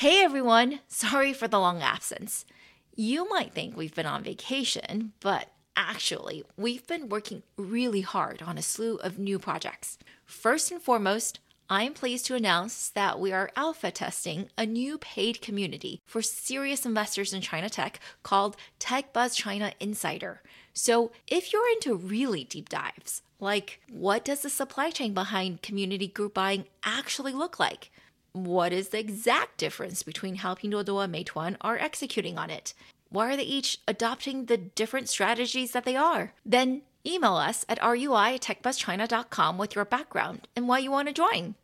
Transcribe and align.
Hey 0.00 0.24
everyone, 0.24 0.80
sorry 0.88 1.34
for 1.34 1.46
the 1.46 1.60
long 1.60 1.82
absence. 1.82 2.46
You 2.96 3.28
might 3.28 3.52
think 3.52 3.76
we've 3.76 3.94
been 3.94 4.06
on 4.06 4.22
vacation, 4.22 5.12
but 5.20 5.50
actually, 5.76 6.42
we've 6.56 6.86
been 6.86 7.10
working 7.10 7.42
really 7.58 8.00
hard 8.00 8.40
on 8.40 8.56
a 8.56 8.62
slew 8.62 8.96
of 8.96 9.18
new 9.18 9.38
projects. 9.38 9.98
First 10.24 10.70
and 10.70 10.80
foremost, 10.80 11.38
I 11.68 11.82
am 11.82 11.92
pleased 11.92 12.24
to 12.26 12.34
announce 12.34 12.88
that 12.88 13.20
we 13.20 13.30
are 13.30 13.50
alpha 13.56 13.90
testing 13.90 14.48
a 14.56 14.64
new 14.64 14.96
paid 14.96 15.42
community 15.42 16.00
for 16.06 16.22
serious 16.22 16.86
investors 16.86 17.34
in 17.34 17.42
China 17.42 17.68
tech 17.68 18.00
called 18.22 18.56
TechBuzz 18.78 19.36
China 19.36 19.74
Insider. 19.80 20.40
So, 20.72 21.12
if 21.26 21.52
you're 21.52 21.70
into 21.74 21.94
really 21.94 22.44
deep 22.44 22.70
dives, 22.70 23.20
like 23.38 23.82
what 23.90 24.24
does 24.24 24.40
the 24.40 24.48
supply 24.48 24.88
chain 24.88 25.12
behind 25.12 25.60
community 25.60 26.08
group 26.08 26.32
buying 26.32 26.64
actually 26.84 27.34
look 27.34 27.60
like? 27.60 27.90
What 28.32 28.72
is 28.72 28.90
the 28.90 29.00
exact 29.00 29.58
difference 29.58 30.02
between 30.02 30.36
how 30.36 30.54
Pinduoduo 30.54 31.04
and 31.04 31.14
Meituan 31.14 31.56
are 31.60 31.78
executing 31.78 32.38
on 32.38 32.48
it? 32.48 32.74
Why 33.08 33.32
are 33.32 33.36
they 33.36 33.42
each 33.42 33.78
adopting 33.88 34.44
the 34.44 34.56
different 34.56 35.08
strategies 35.08 35.72
that 35.72 35.84
they 35.84 35.96
are? 35.96 36.32
Then 36.46 36.82
email 37.04 37.34
us 37.34 37.64
at 37.68 37.82
rui 37.82 38.34
at 38.34 38.40
techbuzzchina.com 38.40 39.58
with 39.58 39.74
your 39.74 39.84
background 39.84 40.46
and 40.54 40.68
why 40.68 40.78
you 40.78 40.92
want 40.92 41.08
to 41.08 41.14
join. 41.14 41.56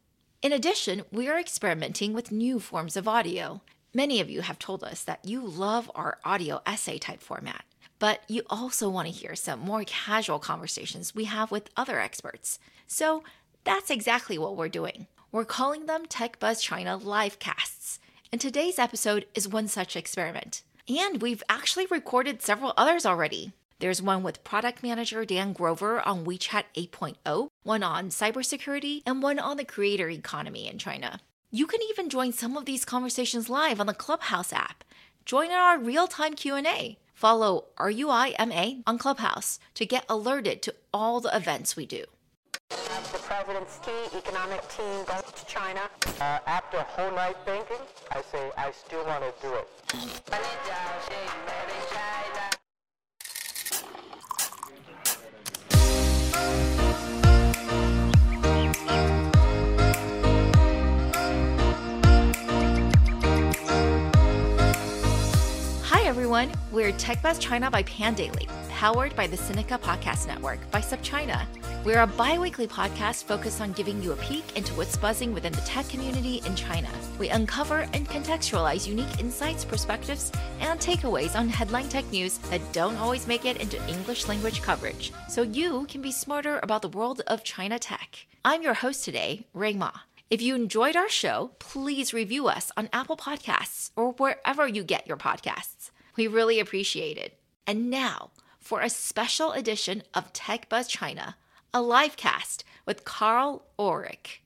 In 0.42 0.52
addition, 0.52 1.04
we 1.12 1.28
are 1.28 1.38
experimenting 1.38 2.12
with 2.12 2.32
new 2.32 2.58
forms 2.58 2.96
of 2.96 3.06
audio. 3.06 3.60
Many 3.94 4.20
of 4.20 4.28
you 4.28 4.40
have 4.40 4.58
told 4.58 4.82
us 4.82 5.04
that 5.04 5.24
you 5.24 5.40
love 5.46 5.90
our 5.94 6.18
audio 6.24 6.60
essay 6.66 6.98
type 6.98 7.22
format, 7.22 7.64
but 7.98 8.22
you 8.28 8.42
also 8.50 8.88
want 8.88 9.06
to 9.06 9.14
hear 9.14 9.34
some 9.36 9.60
more 9.60 9.84
casual 9.86 10.38
conversations 10.40 11.14
we 11.14 11.24
have 11.24 11.52
with 11.52 11.70
other 11.76 12.00
experts. 12.00 12.58
So 12.88 13.22
that's 13.64 13.90
exactly 13.90 14.36
what 14.36 14.56
we're 14.56 14.68
doing. 14.68 15.06
We're 15.36 15.44
calling 15.44 15.84
them 15.84 16.06
Tech 16.06 16.38
Buzz 16.38 16.62
China 16.62 16.98
Livecasts, 16.98 17.98
and 18.32 18.40
today's 18.40 18.78
episode 18.78 19.26
is 19.34 19.46
one 19.46 19.68
such 19.68 19.94
experiment. 19.94 20.62
And 20.88 21.20
we've 21.20 21.42
actually 21.46 21.84
recorded 21.84 22.40
several 22.40 22.72
others 22.74 23.04
already. 23.04 23.52
There's 23.78 24.00
one 24.00 24.22
with 24.22 24.44
product 24.44 24.82
manager 24.82 25.26
Dan 25.26 25.52
Grover 25.52 26.00
on 26.08 26.24
WeChat 26.24 26.62
8.0, 26.74 27.48
one 27.64 27.82
on 27.82 28.08
cybersecurity, 28.08 29.02
and 29.04 29.22
one 29.22 29.38
on 29.38 29.58
the 29.58 29.66
creator 29.66 30.08
economy 30.08 30.68
in 30.68 30.78
China. 30.78 31.20
You 31.50 31.66
can 31.66 31.82
even 31.90 32.08
join 32.08 32.32
some 32.32 32.56
of 32.56 32.64
these 32.64 32.86
conversations 32.86 33.50
live 33.50 33.78
on 33.78 33.88
the 33.88 33.92
Clubhouse 33.92 34.54
app. 34.54 34.84
Join 35.26 35.50
in 35.50 35.52
our 35.52 35.78
real-time 35.78 36.32
Q&A. 36.32 36.96
Follow 37.12 37.66
RUIMA 37.78 38.84
on 38.86 38.96
Clubhouse 38.96 39.60
to 39.74 39.84
get 39.84 40.06
alerted 40.08 40.62
to 40.62 40.74
all 40.94 41.20
the 41.20 41.36
events 41.36 41.76
we 41.76 41.84
do. 41.84 42.04
The 43.26 43.34
president's 43.34 43.78
key 43.78 44.18
economic 44.18 44.60
team 44.68 45.04
goes 45.04 45.32
to 45.34 45.46
China. 45.46 45.80
Uh, 46.20 46.38
after 46.46 46.76
a 46.76 46.84
whole 46.84 47.10
night 47.10 47.34
thinking, 47.44 47.76
I 48.12 48.22
say 48.22 48.52
I 48.56 48.70
still 48.70 49.04
want 49.04 49.24
to 49.24 49.32
do 49.42 49.52
it. 49.52 49.68
Hi 65.82 66.04
everyone, 66.04 66.52
we're 66.70 66.92
TechBuzz 66.92 67.40
China 67.40 67.72
by 67.72 67.82
Pandaily, 67.82 68.46
powered 68.70 69.16
by 69.16 69.26
the 69.26 69.36
Sinica 69.36 69.80
Podcast 69.80 70.28
Network 70.28 70.70
by 70.70 70.80
SupChina. 70.80 71.44
We're 71.86 72.02
a 72.02 72.06
bi 72.08 72.36
weekly 72.36 72.66
podcast 72.66 73.22
focused 73.26 73.60
on 73.60 73.70
giving 73.70 74.02
you 74.02 74.10
a 74.10 74.16
peek 74.16 74.56
into 74.56 74.74
what's 74.74 74.96
buzzing 74.96 75.32
within 75.32 75.52
the 75.52 75.60
tech 75.60 75.88
community 75.88 76.42
in 76.44 76.56
China. 76.56 76.88
We 77.16 77.28
uncover 77.28 77.86
and 77.92 78.08
contextualize 78.08 78.88
unique 78.88 79.20
insights, 79.20 79.64
perspectives, 79.64 80.32
and 80.58 80.80
takeaways 80.80 81.36
on 81.36 81.48
headline 81.48 81.88
tech 81.88 82.04
news 82.10 82.38
that 82.50 82.72
don't 82.72 82.96
always 82.96 83.28
make 83.28 83.44
it 83.44 83.60
into 83.60 83.80
English 83.88 84.26
language 84.26 84.62
coverage, 84.62 85.12
so 85.28 85.42
you 85.42 85.86
can 85.88 86.02
be 86.02 86.10
smarter 86.10 86.58
about 86.64 86.82
the 86.82 86.88
world 86.88 87.22
of 87.28 87.44
China 87.44 87.78
tech. 87.78 88.26
I'm 88.44 88.62
your 88.62 88.74
host 88.74 89.04
today, 89.04 89.46
Rui 89.54 89.74
Ma. 89.74 89.92
If 90.28 90.42
you 90.42 90.56
enjoyed 90.56 90.96
our 90.96 91.08
show, 91.08 91.52
please 91.60 92.12
review 92.12 92.48
us 92.48 92.72
on 92.76 92.88
Apple 92.92 93.16
Podcasts 93.16 93.92
or 93.94 94.10
wherever 94.10 94.66
you 94.66 94.82
get 94.82 95.06
your 95.06 95.18
podcasts. 95.18 95.92
We 96.16 96.26
really 96.26 96.58
appreciate 96.58 97.16
it. 97.16 97.38
And 97.64 97.90
now, 97.90 98.32
for 98.58 98.80
a 98.80 98.90
special 98.90 99.52
edition 99.52 100.02
of 100.14 100.32
Tech 100.32 100.68
Buzz 100.68 100.88
China, 100.88 101.36
a 101.76 101.82
live 101.82 102.16
cast 102.16 102.64
with 102.86 103.04
Karl 103.04 103.66
Ulrich. 103.78 104.40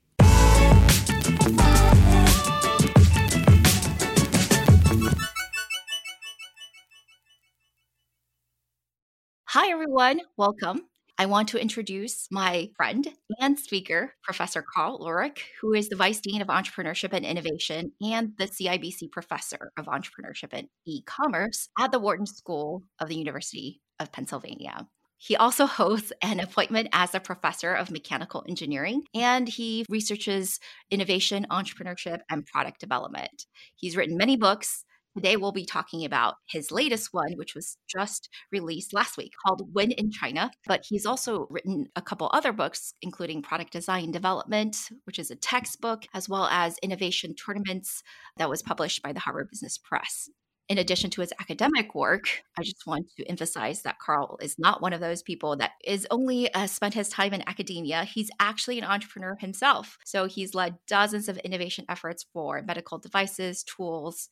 Hi, 9.45 9.71
everyone. 9.71 10.23
Welcome. 10.37 10.81
I 11.19 11.27
want 11.27 11.47
to 11.51 11.61
introduce 11.61 12.27
my 12.33 12.71
friend 12.77 13.07
and 13.39 13.57
speaker, 13.57 14.15
Professor 14.25 14.65
Karl 14.75 14.99
Ulrich, 15.01 15.53
who 15.61 15.73
is 15.73 15.89
the 15.89 15.95
Vice 15.95 16.19
Dean 16.19 16.43
of 16.43 16.49
Entrepreneurship 16.49 17.13
and 17.13 17.25
Innovation 17.25 17.93
and 18.03 18.33
the 18.39 18.49
CIBC 18.49 19.13
Professor 19.13 19.71
of 19.79 19.87
Entrepreneurship 19.87 20.49
and 20.51 20.67
E-commerce 20.85 21.69
at 21.79 21.93
the 21.93 22.01
Wharton 22.01 22.27
School 22.27 22.83
of 22.99 23.07
the 23.07 23.15
University 23.17 23.81
of 24.01 24.11
Pennsylvania. 24.11 24.89
He 25.23 25.37
also 25.37 25.67
hosts 25.67 26.13
an 26.23 26.41
appointment 26.41 26.89
as 26.95 27.15
a 27.15 27.21
professor 27.21 27.75
of 27.75 27.91
mechanical 27.91 28.43
engineering, 28.49 29.03
and 29.15 29.47
he 29.47 29.85
researches 29.91 30.59
innovation, 30.91 31.47
entrepreneurship, 31.51 32.21
and 32.31 32.47
product 32.47 32.81
development. 32.81 33.45
He's 33.77 33.99
written 33.99 34.17
many 34.17 34.39
books. 34.39 34.87
Today, 35.15 35.37
we'll 35.37 35.53
be 35.53 35.67
talking 35.67 36.07
about 36.07 36.37
his 36.49 36.73
latest 36.73 37.11
one, 37.13 37.35
which 37.35 37.55
was 37.55 37.77
just 37.87 38.31
released 38.51 38.95
last 38.95 39.19
week 39.19 39.33
called 39.45 39.69
Win 39.75 39.91
in 39.91 40.11
China. 40.11 40.53
But 40.67 40.87
he's 40.89 41.05
also 41.05 41.47
written 41.51 41.89
a 41.95 42.01
couple 42.01 42.31
other 42.33 42.55
books, 42.55 42.95
including 43.03 43.43
Product 43.43 43.71
Design 43.71 44.13
Development, 44.13 44.75
which 45.05 45.19
is 45.19 45.31
a 45.31 45.37
textbook, 45.37 46.07
as 46.15 46.31
well 46.31 46.47
as 46.47 46.79
Innovation 46.79 47.35
Tournaments 47.35 48.03
that 48.39 48.49
was 48.49 48.63
published 48.63 49.03
by 49.03 49.13
the 49.13 49.21
Harvard 49.21 49.51
Business 49.51 49.77
Press 49.77 50.31
in 50.71 50.79
addition 50.79 51.11
to 51.11 51.21
his 51.21 51.33
academic 51.41 51.97
work, 51.97 52.29
I 52.57 52.63
just 52.63 52.87
want 52.87 53.09
to 53.17 53.29
emphasize 53.29 53.83
that 53.83 53.99
Karl 53.99 54.39
is 54.41 54.57
not 54.57 54.81
one 54.81 54.93
of 54.93 55.01
those 55.01 55.21
people 55.21 55.57
that 55.57 55.73
is 55.85 56.07
only 56.13 56.55
uh, 56.55 56.69
spent 56.69 56.95
his 56.95 57.09
time 57.09 57.35
in 57.35 57.43
academia. 57.49 58.05
He's 58.05 58.31
actually 58.39 58.79
an 58.79 58.85
entrepreneur 58.85 59.37
himself. 59.41 59.99
So 60.05 60.27
he's 60.27 60.55
led 60.55 60.79
dozens 60.87 61.29
of 61.29 61.39
innovation 61.39 61.87
efforts 61.89 62.25
for 62.33 62.63
medical 62.63 62.99
devices, 62.99 63.65
tools, 63.65 64.29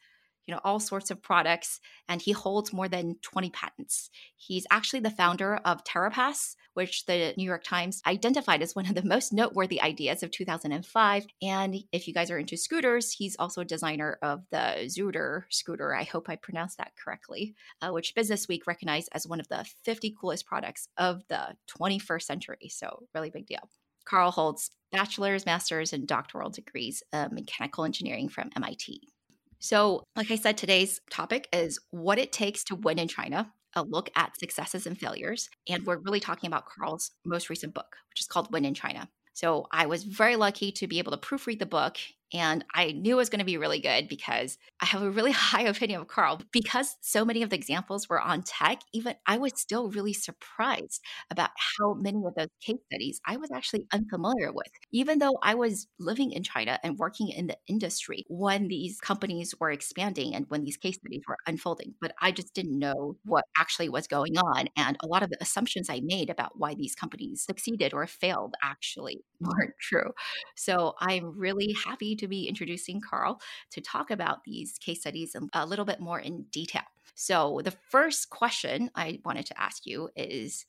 you 0.48 0.54
know, 0.54 0.60
all 0.64 0.80
sorts 0.80 1.10
of 1.10 1.22
products, 1.22 1.78
and 2.08 2.22
he 2.22 2.32
holds 2.32 2.72
more 2.72 2.88
than 2.88 3.16
20 3.20 3.50
patents. 3.50 4.08
He's 4.34 4.66
actually 4.70 5.00
the 5.00 5.10
founder 5.10 5.56
of 5.56 5.84
TerraPass, 5.84 6.56
which 6.72 7.04
the 7.04 7.34
New 7.36 7.44
York 7.44 7.62
Times 7.62 8.00
identified 8.06 8.62
as 8.62 8.74
one 8.74 8.86
of 8.86 8.94
the 8.94 9.04
most 9.04 9.30
noteworthy 9.30 9.78
ideas 9.78 10.22
of 10.22 10.30
2005. 10.30 11.26
And 11.42 11.76
if 11.92 12.08
you 12.08 12.14
guys 12.14 12.30
are 12.30 12.38
into 12.38 12.56
scooters, 12.56 13.12
he's 13.12 13.36
also 13.38 13.60
a 13.60 13.66
designer 13.66 14.18
of 14.22 14.42
the 14.50 14.86
Xootr 14.86 15.42
scooter. 15.50 15.94
I 15.94 16.04
hope 16.04 16.30
I 16.30 16.36
pronounced 16.36 16.78
that 16.78 16.92
correctly, 16.96 17.54
uh, 17.82 17.90
which 17.90 18.14
Business 18.14 18.48
Week 18.48 18.66
recognized 18.66 19.10
as 19.12 19.26
one 19.26 19.40
of 19.40 19.48
the 19.48 19.66
50 19.84 20.16
coolest 20.18 20.46
products 20.46 20.88
of 20.96 21.22
the 21.28 21.56
21st 21.78 22.22
century. 22.22 22.70
So, 22.70 23.02
really 23.14 23.28
big 23.28 23.46
deal. 23.46 23.68
Karl 24.06 24.30
holds 24.30 24.70
bachelor's, 24.92 25.44
master's, 25.44 25.92
and 25.92 26.08
doctoral 26.08 26.48
degrees 26.48 27.02
of 27.12 27.32
mechanical 27.32 27.84
engineering 27.84 28.30
from 28.30 28.48
MIT. 28.56 29.12
So, 29.60 30.04
like 30.16 30.30
I 30.30 30.36
said, 30.36 30.56
today's 30.56 31.00
topic 31.10 31.48
is 31.52 31.78
what 31.90 32.18
it 32.18 32.32
takes 32.32 32.62
to 32.64 32.76
win 32.76 32.98
in 32.98 33.08
China, 33.08 33.52
a 33.74 33.82
look 33.82 34.10
at 34.14 34.38
successes 34.38 34.86
and 34.86 34.98
failures. 34.98 35.48
And 35.68 35.84
we're 35.84 35.98
really 35.98 36.20
talking 36.20 36.46
about 36.46 36.66
Karl's 36.66 37.10
most 37.24 37.50
recent 37.50 37.74
book, 37.74 37.96
which 38.10 38.20
is 38.20 38.26
called 38.26 38.52
Win 38.52 38.64
in 38.64 38.74
China. 38.74 39.08
So, 39.32 39.66
I 39.72 39.86
was 39.86 40.04
very 40.04 40.36
lucky 40.36 40.72
to 40.72 40.86
be 40.86 40.98
able 40.98 41.12
to 41.12 41.18
proofread 41.18 41.58
the 41.58 41.66
book 41.66 41.98
and 42.32 42.64
I 42.74 42.92
knew 42.92 43.14
it 43.14 43.16
was 43.16 43.30
going 43.30 43.38
to 43.38 43.44
be 43.44 43.56
really 43.56 43.80
good 43.80 44.08
because 44.08 44.58
I 44.80 44.86
have 44.86 45.02
a 45.02 45.10
really 45.10 45.32
high 45.32 45.62
opinion 45.62 46.00
of 46.00 46.08
Karl. 46.08 46.40
Because 46.52 46.96
so 47.00 47.24
many 47.24 47.42
of 47.42 47.50
the 47.50 47.56
examples 47.56 48.08
were 48.08 48.20
on 48.20 48.42
tech, 48.42 48.80
even 48.92 49.14
I 49.26 49.38
was 49.38 49.52
still 49.56 49.90
really 49.90 50.12
surprised 50.12 51.02
about 51.30 51.50
how 51.78 51.94
many 51.94 52.18
of 52.26 52.34
those 52.34 52.48
case 52.60 52.76
studies 52.90 53.20
I 53.26 53.36
was 53.36 53.50
actually 53.50 53.86
unfamiliar 53.92 54.52
with. 54.52 54.68
Even 54.92 55.18
though 55.18 55.38
I 55.42 55.54
was 55.54 55.86
living 55.98 56.32
in 56.32 56.42
China 56.42 56.78
and 56.82 56.98
working 56.98 57.28
in 57.28 57.46
the 57.46 57.56
industry 57.66 58.24
when 58.28 58.68
these 58.68 59.00
companies 59.00 59.54
were 59.58 59.70
expanding 59.70 60.34
and 60.34 60.44
when 60.48 60.64
these 60.64 60.76
case 60.76 60.96
studies 60.96 61.22
were 61.26 61.38
unfolding, 61.46 61.94
but 62.00 62.12
I 62.20 62.32
just 62.32 62.54
didn't 62.54 62.78
know 62.78 63.16
what 63.24 63.44
actually 63.58 63.88
was 63.88 64.06
going 64.06 64.36
on. 64.36 64.68
And 64.76 64.96
a 65.02 65.06
lot 65.06 65.22
of 65.22 65.30
the 65.30 65.38
assumptions 65.40 65.88
I 65.88 66.00
made 66.04 66.30
about 66.30 66.58
why 66.58 66.74
these 66.74 66.94
companies 66.94 67.42
succeeded 67.42 67.94
or 67.94 68.06
failed 68.06 68.54
actually 68.62 69.20
weren't 69.40 69.74
true. 69.80 70.12
So 70.56 70.94
I'm 71.00 71.38
really 71.38 71.74
happy 71.84 72.16
to 72.18 72.28
be 72.28 72.48
introducing 72.48 73.00
Karl 73.00 73.40
to 73.70 73.80
talk 73.80 74.10
about 74.10 74.44
these 74.44 74.78
case 74.78 75.00
studies 75.00 75.34
a 75.52 75.66
little 75.66 75.84
bit 75.84 76.00
more 76.00 76.20
in 76.20 76.44
detail. 76.50 76.82
So, 77.14 77.60
the 77.64 77.72
first 77.90 78.30
question 78.30 78.90
I 78.94 79.20
wanted 79.24 79.46
to 79.46 79.60
ask 79.60 79.86
you 79.86 80.10
is 80.14 80.66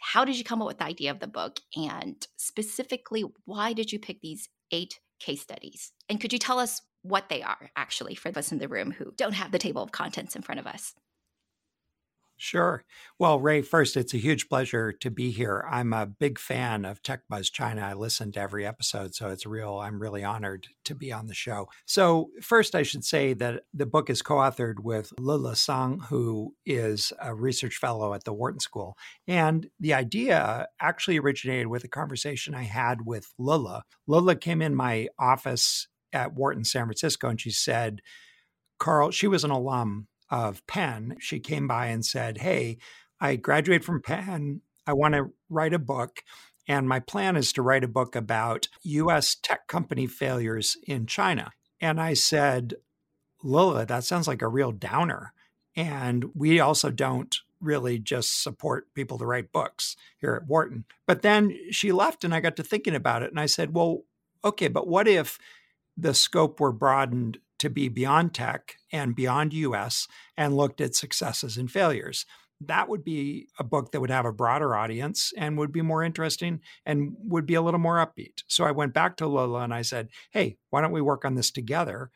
how 0.00 0.24
did 0.24 0.38
you 0.38 0.44
come 0.44 0.62
up 0.62 0.68
with 0.68 0.78
the 0.78 0.84
idea 0.84 1.10
of 1.10 1.20
the 1.20 1.26
book? 1.26 1.60
And 1.76 2.26
specifically, 2.36 3.24
why 3.44 3.74
did 3.74 3.92
you 3.92 3.98
pick 3.98 4.20
these 4.22 4.48
eight 4.70 4.98
case 5.18 5.42
studies? 5.42 5.92
And 6.08 6.20
could 6.20 6.32
you 6.32 6.38
tell 6.38 6.58
us 6.58 6.80
what 7.02 7.28
they 7.28 7.42
are, 7.42 7.70
actually, 7.76 8.14
for 8.14 8.30
those 8.30 8.52
in 8.52 8.58
the 8.58 8.68
room 8.68 8.92
who 8.92 9.12
don't 9.16 9.32
have 9.32 9.52
the 9.52 9.58
table 9.58 9.82
of 9.82 9.92
contents 9.92 10.36
in 10.36 10.42
front 10.42 10.60
of 10.60 10.66
us. 10.66 10.94
Sure. 12.42 12.84
Well, 13.18 13.38
Rui, 13.38 13.60
first, 13.60 13.98
it's 13.98 14.14
a 14.14 14.16
huge 14.16 14.48
pleasure 14.48 14.92
to 14.92 15.10
be 15.10 15.30
here. 15.30 15.62
I'm 15.70 15.92
a 15.92 16.06
big 16.06 16.38
fan 16.38 16.86
of 16.86 17.02
Tech 17.02 17.20
Buzz 17.28 17.50
China. 17.50 17.82
I 17.82 17.92
listen 17.92 18.32
to 18.32 18.40
every 18.40 18.66
episode, 18.66 19.14
so 19.14 19.28
it's 19.28 19.44
real. 19.44 19.76
I'm 19.76 20.00
really 20.00 20.24
honored 20.24 20.66
to 20.86 20.94
be 20.94 21.12
on 21.12 21.26
the 21.26 21.34
show. 21.34 21.68
So, 21.84 22.30
first, 22.40 22.74
I 22.74 22.82
should 22.82 23.04
say 23.04 23.34
that 23.34 23.64
the 23.74 23.84
book 23.84 24.08
is 24.08 24.22
co 24.22 24.36
authored 24.36 24.80
with 24.80 25.12
Lele 25.18 25.54
Sang, 25.54 26.00
who 26.08 26.54
is 26.64 27.12
a 27.20 27.34
research 27.34 27.76
fellow 27.76 28.14
at 28.14 28.24
the 28.24 28.32
Wharton 28.32 28.60
School. 28.60 28.96
And 29.28 29.68
the 29.78 29.92
idea 29.92 30.66
actually 30.80 31.18
originated 31.18 31.66
with 31.66 31.84
a 31.84 31.88
conversation 31.88 32.54
I 32.54 32.62
had 32.62 33.04
with 33.04 33.34
Lele. 33.36 33.82
Lele 34.06 34.34
came 34.34 34.62
in 34.62 34.74
my 34.74 35.08
office 35.18 35.88
at 36.10 36.32
Wharton, 36.32 36.64
San 36.64 36.86
Francisco, 36.86 37.28
and 37.28 37.38
she 37.38 37.50
said, 37.50 38.00
Karl, 38.78 39.10
she 39.10 39.26
was 39.26 39.44
an 39.44 39.50
alum 39.50 40.08
of 40.30 40.66
Penn, 40.66 41.16
she 41.18 41.40
came 41.40 41.66
by 41.66 41.86
and 41.86 42.04
said, 42.04 42.38
Hey, 42.38 42.78
I 43.20 43.36
graduated 43.36 43.84
from 43.84 44.02
Penn. 44.02 44.62
I 44.86 44.92
want 44.92 45.14
to 45.14 45.32
write 45.48 45.74
a 45.74 45.78
book. 45.78 46.22
And 46.68 46.88
my 46.88 47.00
plan 47.00 47.36
is 47.36 47.52
to 47.54 47.62
write 47.62 47.84
a 47.84 47.88
book 47.88 48.14
about 48.14 48.68
US 48.82 49.34
tech 49.34 49.66
company 49.66 50.06
failures 50.06 50.76
in 50.86 51.06
China. 51.06 51.52
And 51.80 52.00
I 52.00 52.14
said, 52.14 52.74
Lele, 53.42 53.86
that 53.86 54.04
sounds 54.04 54.28
like 54.28 54.42
a 54.42 54.48
real 54.48 54.72
downer. 54.72 55.32
And 55.74 56.26
we 56.34 56.60
also 56.60 56.90
don't 56.90 57.36
really 57.60 57.98
just 57.98 58.42
support 58.42 58.92
people 58.94 59.18
to 59.18 59.26
write 59.26 59.52
books 59.52 59.96
here 60.18 60.34
at 60.34 60.46
Wharton. 60.46 60.84
But 61.06 61.22
then 61.22 61.56
she 61.70 61.92
left 61.92 62.24
and 62.24 62.34
I 62.34 62.40
got 62.40 62.56
to 62.56 62.62
thinking 62.62 62.94
about 62.94 63.22
it. 63.22 63.30
And 63.30 63.40
I 63.40 63.46
said, 63.46 63.74
well, 63.74 64.02
okay, 64.44 64.68
but 64.68 64.88
what 64.88 65.06
if 65.06 65.38
the 65.96 66.14
scope 66.14 66.60
were 66.60 66.72
broadened 66.72 67.38
to 67.60 67.70
be 67.70 67.88
beyond 67.88 68.34
tech 68.34 68.76
and 68.92 69.14
beyond 69.14 69.54
US 69.54 70.08
and 70.36 70.56
looked 70.56 70.80
at 70.80 70.94
successes 70.94 71.56
and 71.56 71.70
failures. 71.70 72.26
That 72.60 72.88
would 72.88 73.04
be 73.04 73.48
a 73.58 73.64
book 73.64 73.92
that 73.92 74.00
would 74.00 74.10
have 74.10 74.26
a 74.26 74.32
broader 74.32 74.74
audience 74.76 75.32
and 75.36 75.56
would 75.56 75.72
be 75.72 75.80
more 75.80 76.02
interesting 76.02 76.60
and 76.84 77.12
would 77.24 77.46
be 77.46 77.54
a 77.54 77.62
little 77.62 77.80
more 77.80 77.96
upbeat. 77.96 78.42
So 78.48 78.64
I 78.64 78.72
went 78.72 78.92
back 78.92 79.16
to 79.16 79.26
Lele 79.26 79.56
and 79.56 79.72
I 79.72 79.82
said, 79.82 80.08
hey, 80.32 80.58
why 80.68 80.82
don't 80.82 80.92
we 80.92 81.00
work 81.00 81.24
on 81.24 81.36
this 81.36 81.50
together? 81.50 82.10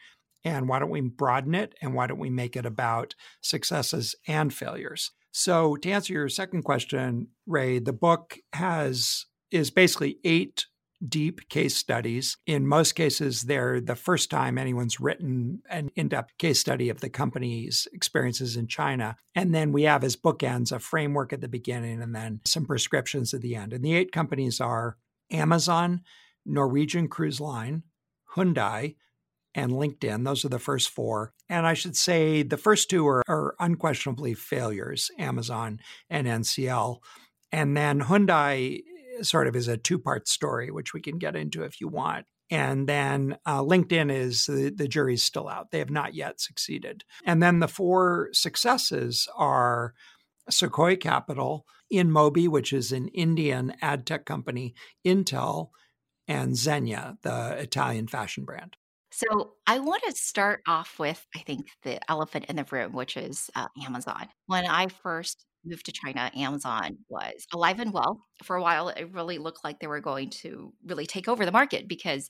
And 0.45 0.69
why 0.69 0.79
don't 0.79 0.91
we 0.91 1.01
broaden 1.01 1.55
it? 1.55 1.75
And 1.81 1.95
why 1.95 2.07
don't 2.07 2.19
we 2.19 2.29
make 2.29 2.57
it 2.57 2.67
about 2.67 3.15
successes 3.41 4.15
and 4.27 4.53
failures? 4.53 5.13
So 5.33 5.77
to 5.77 5.91
answer 5.91 6.13
your 6.13 6.29
second 6.29 6.63
question, 6.63 7.29
Rui, 7.47 7.79
the 7.79 7.95
book 7.95 8.39
has 8.53 9.25
is 9.51 9.71
basically 9.71 10.19
eight 10.25 10.67
deep 11.09 11.49
case 11.49 11.77
studies. 11.77 12.37
In 12.47 12.67
most 12.67 12.93
cases, 12.93 13.43
they're 13.43 13.81
the 13.81 13.97
first 13.97 14.31
time 14.31 14.59
anyone's 14.59 15.01
written 15.01 15.63
an 15.69 15.91
in 15.97 16.09
depth 16.09 16.37
case 16.39 16.61
study 16.61 16.89
of 16.89 17.01
the 17.01 17.11
company's 17.11 17.87
experiences 17.93 18.57
in 18.57 18.67
China. 18.67 19.17
And 19.35 19.55
then 19.55 19.73
we 19.73 19.83
have 19.85 20.05
as 20.05 20.17
bookends 20.17 20.73
a 20.73 20.79
framework 20.79 21.33
at 21.33 21.41
the 21.41 21.49
beginning 21.49 22.03
and 22.03 22.15
then 22.15 22.41
some 22.45 22.65
prescriptions 22.65 23.35
at 23.35 23.43
the 23.43 23.55
end. 23.57 23.73
And 23.73 23.85
the 23.85 23.95
eight 23.95 24.13
companies 24.13 24.61
are 24.61 24.97
Amazon, 25.31 26.03
Norwegian 26.45 27.09
Cruise 27.09 27.41
Line, 27.41 27.83
Hyundai, 28.37 28.97
and 29.55 29.73
LinkedIn. 29.73 30.25
Those 30.25 30.45
are 30.45 30.49
the 30.49 30.59
first 30.59 30.91
four. 30.91 31.33
And 31.49 31.67
I 31.67 31.75
should 31.75 31.97
say 31.97 32.43
the 32.43 32.57
first 32.57 32.91
two 32.91 33.07
are, 33.07 33.23
are 33.29 33.55
unquestionably 33.61 34.35
failures 34.35 35.11
Amazon 35.19 35.81
and 36.11 36.27
NCL. 36.27 36.99
And 37.53 37.77
then 37.77 38.01
Hyundai 38.01 38.81
sort 39.23 39.47
of 39.47 39.57
is 39.57 39.69
a 39.69 39.77
two 39.77 39.99
part 39.99 40.29
story, 40.29 40.71
which 40.71 40.93
we 40.93 41.01
can 41.01 41.19
get 41.19 41.37
into 41.37 41.63
if 41.63 41.81
you 41.81 41.89
want. 41.89 42.27
And 42.51 42.89
then 42.89 43.39
uh, 43.47 43.63
LinkedIn 43.63 44.13
is 44.13 44.47
the, 44.47 44.73
the 44.75 44.87
jury's 44.87 45.23
still 45.23 45.49
out. 45.49 45.71
They 45.71 45.79
have 45.79 45.91
not 45.91 46.15
yet 46.15 46.41
succeeded. 46.41 47.05
And 47.25 47.43
then 47.43 47.61
the 47.61 47.69
four 47.69 48.29
successes 48.33 49.27
are 49.35 49.95
Sequoia 50.51 50.97
Capital, 50.97 51.65
InMobi, 51.93 52.49
which 52.49 52.73
is 52.73 52.93
an 52.93 53.09
Indian 53.09 53.75
ad 53.81 54.07
tech 54.07 54.27
company, 54.27 54.75
Intel, 55.07 55.71
and 56.29 56.53
Zegna, 56.53 57.17
the 57.23 57.57
Italian 57.59 58.09
fashion 58.09 58.45
brand. 58.45 58.77
So 59.11 59.55
I 59.67 59.79
want 59.79 60.03
to 60.07 60.13
start 60.13 60.63
off 60.67 60.99
with, 60.99 61.25
I 61.37 61.39
think, 61.41 61.69
the 61.83 62.01
elephant 62.11 62.47
in 62.49 62.57
the 62.57 62.67
room, 62.71 62.93
which 62.93 63.17
is 63.17 63.49
uh, 63.55 63.69
Amazon. 63.87 64.27
When 64.47 64.67
I 64.67 64.89
first 64.89 65.47
moved 65.65 65.87
to 65.87 65.93
China, 65.93 66.31
Amazon 66.37 66.99
was 67.09 67.47
alive 67.53 67.81
and 67.81 67.93
well. 67.93 68.25
For 68.43 68.57
a 68.57 68.63
while, 68.63 68.89
it 68.89 69.13
really 69.13 69.39
looked 69.39 69.65
like 69.65 69.81
they 69.81 69.87
were 69.87 70.01
going 70.01 70.31
to 70.31 70.73
really 70.87 71.07
take 71.07 71.29
over 71.29 71.45
the 71.45 71.53
market 71.53 71.89
because 71.89 72.29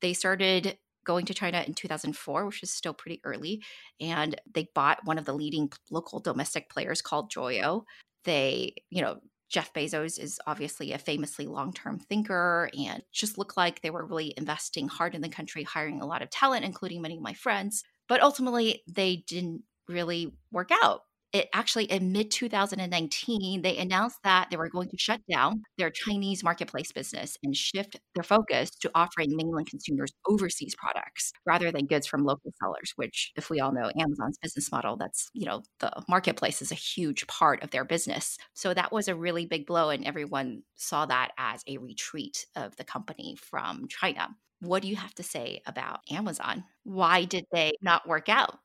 they 0.00 0.12
started 0.12 0.78
going 1.04 1.24
to 1.26 1.34
China 1.34 1.62
in 1.66 1.72
2004, 1.72 2.46
which 2.46 2.62
is 2.62 2.72
still 2.72 2.92
pretty 2.92 3.20
early. 3.24 3.62
And 4.00 4.38
they 4.52 4.68
bought 4.74 5.04
one 5.04 5.18
of 5.18 5.24
the 5.24 5.32
leading 5.32 5.70
local 5.90 6.20
domestic 6.20 6.68
players 6.68 7.00
called 7.00 7.30
Joyo. 7.30 7.84
They, 8.24 8.74
you 8.90 9.02
know, 9.02 9.20
Jeff 9.48 9.72
Bezos 9.72 10.18
is 10.18 10.40
obviously 10.46 10.92
a 10.92 10.98
famously 10.98 11.46
long 11.46 11.72
term 11.72 12.00
thinker 12.00 12.68
and 12.76 13.02
just 13.12 13.38
looked 13.38 13.56
like 13.56 13.80
they 13.80 13.90
were 13.90 14.04
really 14.04 14.34
investing 14.36 14.88
hard 14.88 15.14
in 15.14 15.22
the 15.22 15.28
country, 15.28 15.62
hiring 15.62 16.00
a 16.00 16.06
lot 16.06 16.22
of 16.22 16.30
talent, 16.30 16.64
including 16.64 17.00
many 17.00 17.16
of 17.16 17.22
my 17.22 17.34
friends. 17.34 17.84
But 18.08 18.22
ultimately, 18.22 18.82
they 18.88 19.24
didn't 19.28 19.62
really 19.88 20.34
work 20.50 20.70
out 20.82 21.02
it 21.32 21.48
actually 21.52 21.84
in 21.84 22.12
mid 22.12 22.30
2019 22.30 23.62
they 23.62 23.76
announced 23.78 24.18
that 24.24 24.48
they 24.50 24.56
were 24.56 24.68
going 24.68 24.88
to 24.88 24.98
shut 24.98 25.20
down 25.30 25.62
their 25.78 25.90
chinese 25.90 26.42
marketplace 26.42 26.92
business 26.92 27.36
and 27.42 27.56
shift 27.56 27.96
their 28.14 28.24
focus 28.24 28.70
to 28.70 28.90
offering 28.94 29.34
mainland 29.34 29.68
consumers 29.68 30.12
overseas 30.28 30.74
products 30.76 31.32
rather 31.46 31.70
than 31.70 31.86
goods 31.86 32.06
from 32.06 32.24
local 32.24 32.52
sellers 32.60 32.92
which 32.96 33.32
if 33.36 33.50
we 33.50 33.60
all 33.60 33.72
know 33.72 33.90
amazon's 33.98 34.38
business 34.38 34.70
model 34.70 34.96
that's 34.96 35.30
you 35.34 35.46
know 35.46 35.62
the 35.80 35.90
marketplace 36.08 36.62
is 36.62 36.72
a 36.72 36.76
huge 36.76 37.26
part 37.26 37.62
of 37.62 37.70
their 37.70 37.84
business. 37.84 38.38
So 38.54 38.74
that 38.74 38.92
was 38.92 39.08
a 39.08 39.14
really 39.14 39.46
big 39.46 39.66
blow 39.66 39.90
and 39.90 40.04
everyone 40.04 40.62
saw 40.76 41.06
that 41.06 41.32
as 41.38 41.62
a 41.66 41.78
retreat 41.78 42.46
of 42.56 42.76
the 42.76 42.84
company 42.84 43.36
from 43.40 43.86
china. 43.88 44.28
What 44.60 44.82
do 44.82 44.88
you 44.88 44.96
have 44.96 45.14
to 45.16 45.22
say 45.22 45.60
about 45.66 46.00
amazon? 46.10 46.64
Why 46.84 47.24
did 47.24 47.44
they 47.52 47.72
not 47.82 48.08
work 48.08 48.28
out 48.28 48.58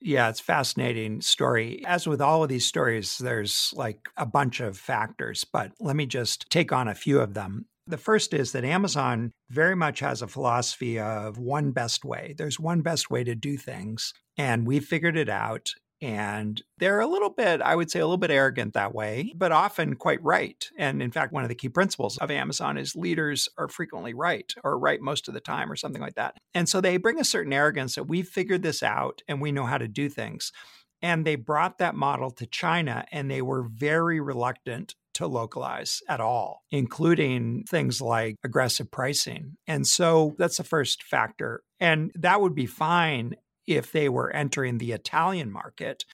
yeah, 0.00 0.28
it's 0.28 0.40
fascinating 0.40 1.20
story. 1.20 1.82
As 1.86 2.06
with 2.06 2.20
all 2.20 2.42
of 2.42 2.48
these 2.48 2.66
stories, 2.66 3.18
there's 3.18 3.72
like 3.74 4.08
a 4.16 4.26
bunch 4.26 4.60
of 4.60 4.76
factors, 4.76 5.44
but 5.44 5.72
let 5.80 5.96
me 5.96 6.06
just 6.06 6.50
take 6.50 6.72
on 6.72 6.88
a 6.88 6.94
few 6.94 7.20
of 7.20 7.34
them. 7.34 7.66
The 7.86 7.98
first 7.98 8.32
is 8.32 8.52
that 8.52 8.64
Amazon 8.64 9.32
very 9.50 9.76
much 9.76 10.00
has 10.00 10.22
a 10.22 10.26
philosophy 10.26 10.98
of 10.98 11.38
one 11.38 11.72
best 11.72 12.04
way. 12.04 12.34
There's 12.36 12.58
one 12.58 12.80
best 12.80 13.10
way 13.10 13.24
to 13.24 13.34
do 13.34 13.58
things, 13.58 14.14
and 14.38 14.66
we 14.66 14.80
figured 14.80 15.16
it 15.16 15.28
out. 15.28 15.74
And 16.02 16.60
they're 16.78 17.00
a 17.00 17.06
little 17.06 17.30
bit, 17.30 17.62
I 17.62 17.76
would 17.76 17.90
say, 17.90 18.00
a 18.00 18.04
little 18.04 18.18
bit 18.18 18.30
arrogant 18.30 18.74
that 18.74 18.94
way, 18.94 19.32
but 19.36 19.52
often 19.52 19.94
quite 19.94 20.22
right. 20.22 20.68
And 20.76 21.02
in 21.02 21.10
fact, 21.10 21.32
one 21.32 21.44
of 21.44 21.48
the 21.48 21.54
key 21.54 21.68
principles 21.68 22.18
of 22.18 22.30
Amazon 22.30 22.76
is 22.76 22.96
leaders 22.96 23.48
are 23.56 23.68
frequently 23.68 24.12
right 24.12 24.52
or 24.62 24.78
right 24.78 25.00
most 25.00 25.28
of 25.28 25.34
the 25.34 25.40
time 25.40 25.70
or 25.70 25.76
something 25.76 26.02
like 26.02 26.16
that. 26.16 26.36
And 26.52 26.68
so 26.68 26.80
they 26.80 26.96
bring 26.96 27.20
a 27.20 27.24
certain 27.24 27.52
arrogance 27.52 27.94
that 27.94 28.04
we've 28.08 28.28
figured 28.28 28.62
this 28.62 28.82
out 28.82 29.22
and 29.28 29.40
we 29.40 29.52
know 29.52 29.64
how 29.64 29.78
to 29.78 29.88
do 29.88 30.08
things. 30.08 30.52
And 31.00 31.24
they 31.26 31.36
brought 31.36 31.78
that 31.78 31.94
model 31.94 32.30
to 32.32 32.46
China 32.46 33.04
and 33.12 33.30
they 33.30 33.42
were 33.42 33.62
very 33.62 34.20
reluctant 34.20 34.94
to 35.14 35.26
localize 35.26 36.02
at 36.08 36.20
all, 36.20 36.64
including 36.70 37.64
things 37.64 38.00
like 38.00 38.36
aggressive 38.44 38.90
pricing. 38.90 39.56
And 39.66 39.86
so 39.86 40.34
that's 40.38 40.56
the 40.56 40.64
first 40.64 41.02
factor. 41.02 41.62
And 41.80 42.10
that 42.14 42.40
would 42.40 42.54
be 42.54 42.66
fine 42.66 43.36
if 43.66 43.92
they 43.92 44.08
were 44.08 44.30
entering 44.30 44.78
the 44.78 44.92
Italian 44.92 45.50
market, 45.50 46.04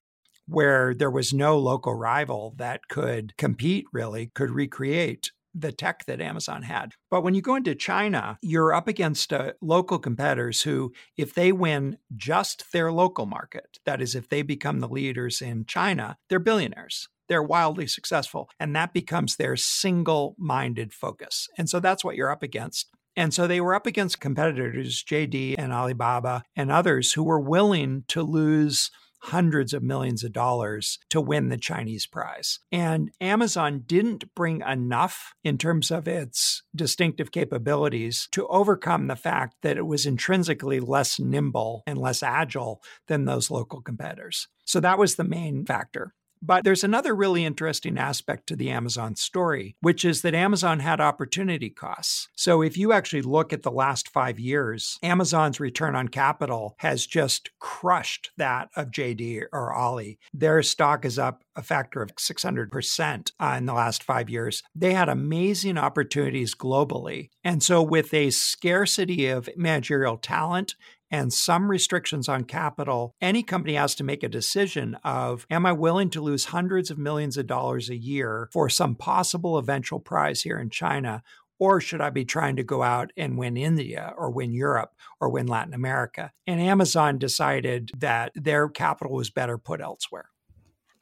where 0.47 0.95
there 0.95 1.11
was 1.11 1.33
no 1.33 1.59
local 1.59 1.95
rival 1.95 2.55
that 2.57 2.89
could 2.89 3.37
compete, 3.37 3.87
really, 3.93 4.31
could 4.35 4.51
recreate 4.51 5.31
the 5.55 5.73
tech 5.73 6.05
that 6.07 6.21
Amazon 6.21 6.63
had. 6.63 6.93
But 7.11 7.23
when 7.23 7.35
you 7.35 7.43
go 7.43 7.57
into 7.57 7.75
China, 7.75 8.39
you're 8.41 8.73
up 8.73 8.87
against 8.89 9.33
uh, 9.33 9.53
local 9.61 9.99
competitors 9.99 10.63
who, 10.63 10.93
if 11.17 11.35
they 11.35 11.51
win 11.53 11.99
just 12.17 12.73
their 12.73 12.93
local 12.93 13.27
market, 13.27 13.79
that 13.85 14.01
is, 14.01 14.15
if 14.15 14.29
they 14.29 14.43
become 14.43 14.81
the 14.81 14.89
leaders 14.89 15.43
in 15.43 15.65
China, 15.67 16.17
they're 16.29 16.39
billionaires. 16.39 17.09
They're 17.29 17.43
wildly 17.43 17.87
successful. 17.87 18.49
And 18.59 18.75
that 18.75 18.93
becomes 18.93 19.37
their 19.37 19.57
single 19.57 20.35
minded 20.39 20.93
focus. 20.93 21.49
And 21.57 21.69
so 21.69 21.79
that's 21.81 22.05
what 22.05 22.17
you're 22.17 22.31
up 22.31 22.43
against. 22.43 22.91
And 23.21 23.35
so 23.35 23.47
they 23.47 23.61
were 23.61 23.75
up 23.75 23.87
against 23.87 24.19
competitors, 24.19 25.05
JD 25.05 25.57
and 25.59 25.75
Alibaba 25.75 26.43
and 26.57 26.73
others, 26.73 27.13
who 27.13 27.23
were 27.23 27.39
willing 27.39 28.05
to 28.09 28.23
lose 28.23 28.91
hundreds 29.25 29.75
of 29.75 29.83
millions 29.83 30.25
of 30.25 30.33
dollars 30.33 30.99
to 31.11 31.21
win 31.21 31.51
the 31.51 31.59
Chinese 31.59 32.07
prize. 32.07 32.61
And 32.73 33.11
Amazon 33.21 33.83
didn't 33.85 34.35
bring 34.35 34.63
enough 34.63 35.35
in 35.45 35.59
terms 35.59 35.91
of 35.91 36.09
its 36.09 36.63
distinctive 36.75 37.31
capabilities 37.31 38.27
to 38.33 38.47
overcome 38.47 39.09
the 39.09 39.17
fact 39.17 39.57
that 39.61 39.77
it 39.77 39.87
was 39.87 40.07
intrinsically 40.07 40.81
less 40.81 41.21
nimble 41.21 41.83
and 41.87 41.99
less 41.99 42.23
agile 42.23 42.81
than 43.07 43.27
those 43.27 43.51
local 43.51 43.83
competitors. 43.83 44.49
So 44.65 44.81
that 44.81 44.99
was 44.99 45.17
the 45.17 45.25
main 45.25 45.67
factor. 45.67 46.15
But 46.43 46.65
there's 46.65 46.85
another 46.85 47.15
really 47.15 47.45
interesting 47.45 47.99
aspect 47.99 48.47
to 48.47 48.57
the 48.57 48.71
Amazon 48.71 49.17
story, 49.17 49.77
which 49.81 50.05
is 50.05 50.23
that 50.23 50.35
Amazon 50.35 50.81
had 50.81 51.01
opportunity 51.01 51.71
costs. 51.71 52.29
So 52.37 52.63
if 52.63 52.77
you 52.77 52.93
actually 52.93 53.23
look 53.23 53.53
at 53.53 53.63
the 53.63 53.71
last 53.71 54.09
five 54.09 54.39
years, 54.39 54.99
Amazon's 55.03 55.61
return 55.61 55.95
on 55.95 56.09
capital 56.09 56.75
has 56.79 57.07
just 57.07 57.51
crushed 57.59 58.31
that 58.37 58.69
of 58.77 58.91
JD 58.91 59.43
or 59.53 59.73
Ali. 59.73 60.19
Their 60.33 60.63
stock 60.63 61.05
is 61.05 61.19
up 61.19 61.43
a 61.57 61.63
factor 61.63 62.01
of 62.01 62.15
600% 62.15 63.33
uh, 63.39 63.55
in 63.59 63.67
the 63.67 63.75
last 63.75 64.03
five 64.03 64.31
years. 64.31 64.63
They 64.75 64.95
had 64.95 65.09
amazing 65.09 65.77
opportunities 65.77 66.55
globally. 66.55 67.29
And 67.45 67.63
so, 67.63 67.83
with 67.83 68.15
a 68.15 68.31
scarcity 68.31 69.27
of 69.27 69.49
managerial 69.57 70.17
talent 70.17 70.75
and 71.11 71.33
some 71.33 71.71
restrictions 71.71 72.29
on 72.29 72.45
capital, 72.45 73.15
any 73.21 73.43
company 73.43 73.75
has 73.75 73.95
to 73.97 74.05
make 74.05 74.23
a 74.23 74.29
decision 74.29 74.97
of 75.05 75.47
am 75.51 75.67
I 75.67 75.73
willing 75.73 76.11
to 76.11 76.21
lose 76.21 76.47
hundreds 76.47 76.91
of 76.91 76.99
millions 76.99 77.37
of 77.37 77.47
dollars 77.47 77.91
a 77.91 77.97
year 77.97 78.49
for 78.53 78.69
some 78.69 78.95
possible 78.95 79.59
eventual 79.59 80.01
prize 80.01 80.43
here 80.43 80.59
in 80.59 80.71
China? 80.71 81.23
Or 81.59 81.79
should 81.79 82.01
I 82.01 82.09
be 82.09 82.25
trying 82.25 82.57
to 82.57 82.63
go 82.63 82.83
out 82.83 83.13
and 83.19 83.37
win 83.37 83.59
India 83.59 84.15
or 84.17 84.31
win 84.31 84.55
Europe 84.55 84.95
or 85.21 85.29
win 85.29 85.47
Latin 85.47 85.75
America? 85.75 86.33
And 86.47 86.59
Amazon 86.59 87.19
decided 87.19 87.91
that 87.99 88.33
their 88.35 88.69
capital 88.69 89.13
was 89.13 89.29
better 89.29 89.59
put 89.59 89.83
elsewhere. 89.83 90.31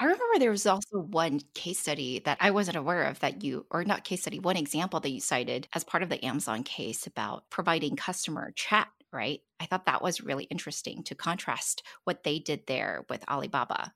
I 0.00 0.04
remember 0.04 0.38
there 0.38 0.50
was 0.50 0.66
also 0.66 0.98
one 0.98 1.40
case 1.54 1.80
study 1.80 2.20
that 2.20 2.38
I 2.40 2.52
wasn't 2.52 2.76
aware 2.76 3.04
of 3.04 3.18
that 3.20 3.42
you, 3.42 3.66
or 3.70 3.84
not 3.84 4.04
case 4.04 4.22
study, 4.22 4.38
one 4.38 4.56
example 4.56 5.00
that 5.00 5.10
you 5.10 5.20
cited 5.20 5.66
as 5.72 5.82
part 5.82 6.04
of 6.04 6.08
the 6.08 6.24
Amazon 6.24 6.62
case 6.62 7.06
about 7.06 7.50
providing 7.50 7.96
customer 7.96 8.52
chat 8.54 8.88
right? 9.12 9.40
I 9.60 9.66
thought 9.66 9.86
that 9.86 10.02
was 10.02 10.20
really 10.20 10.44
interesting 10.44 11.02
to 11.04 11.14
contrast 11.14 11.82
what 12.04 12.24
they 12.24 12.38
did 12.38 12.66
there 12.66 13.04
with 13.08 13.28
Alibaba. 13.28 13.92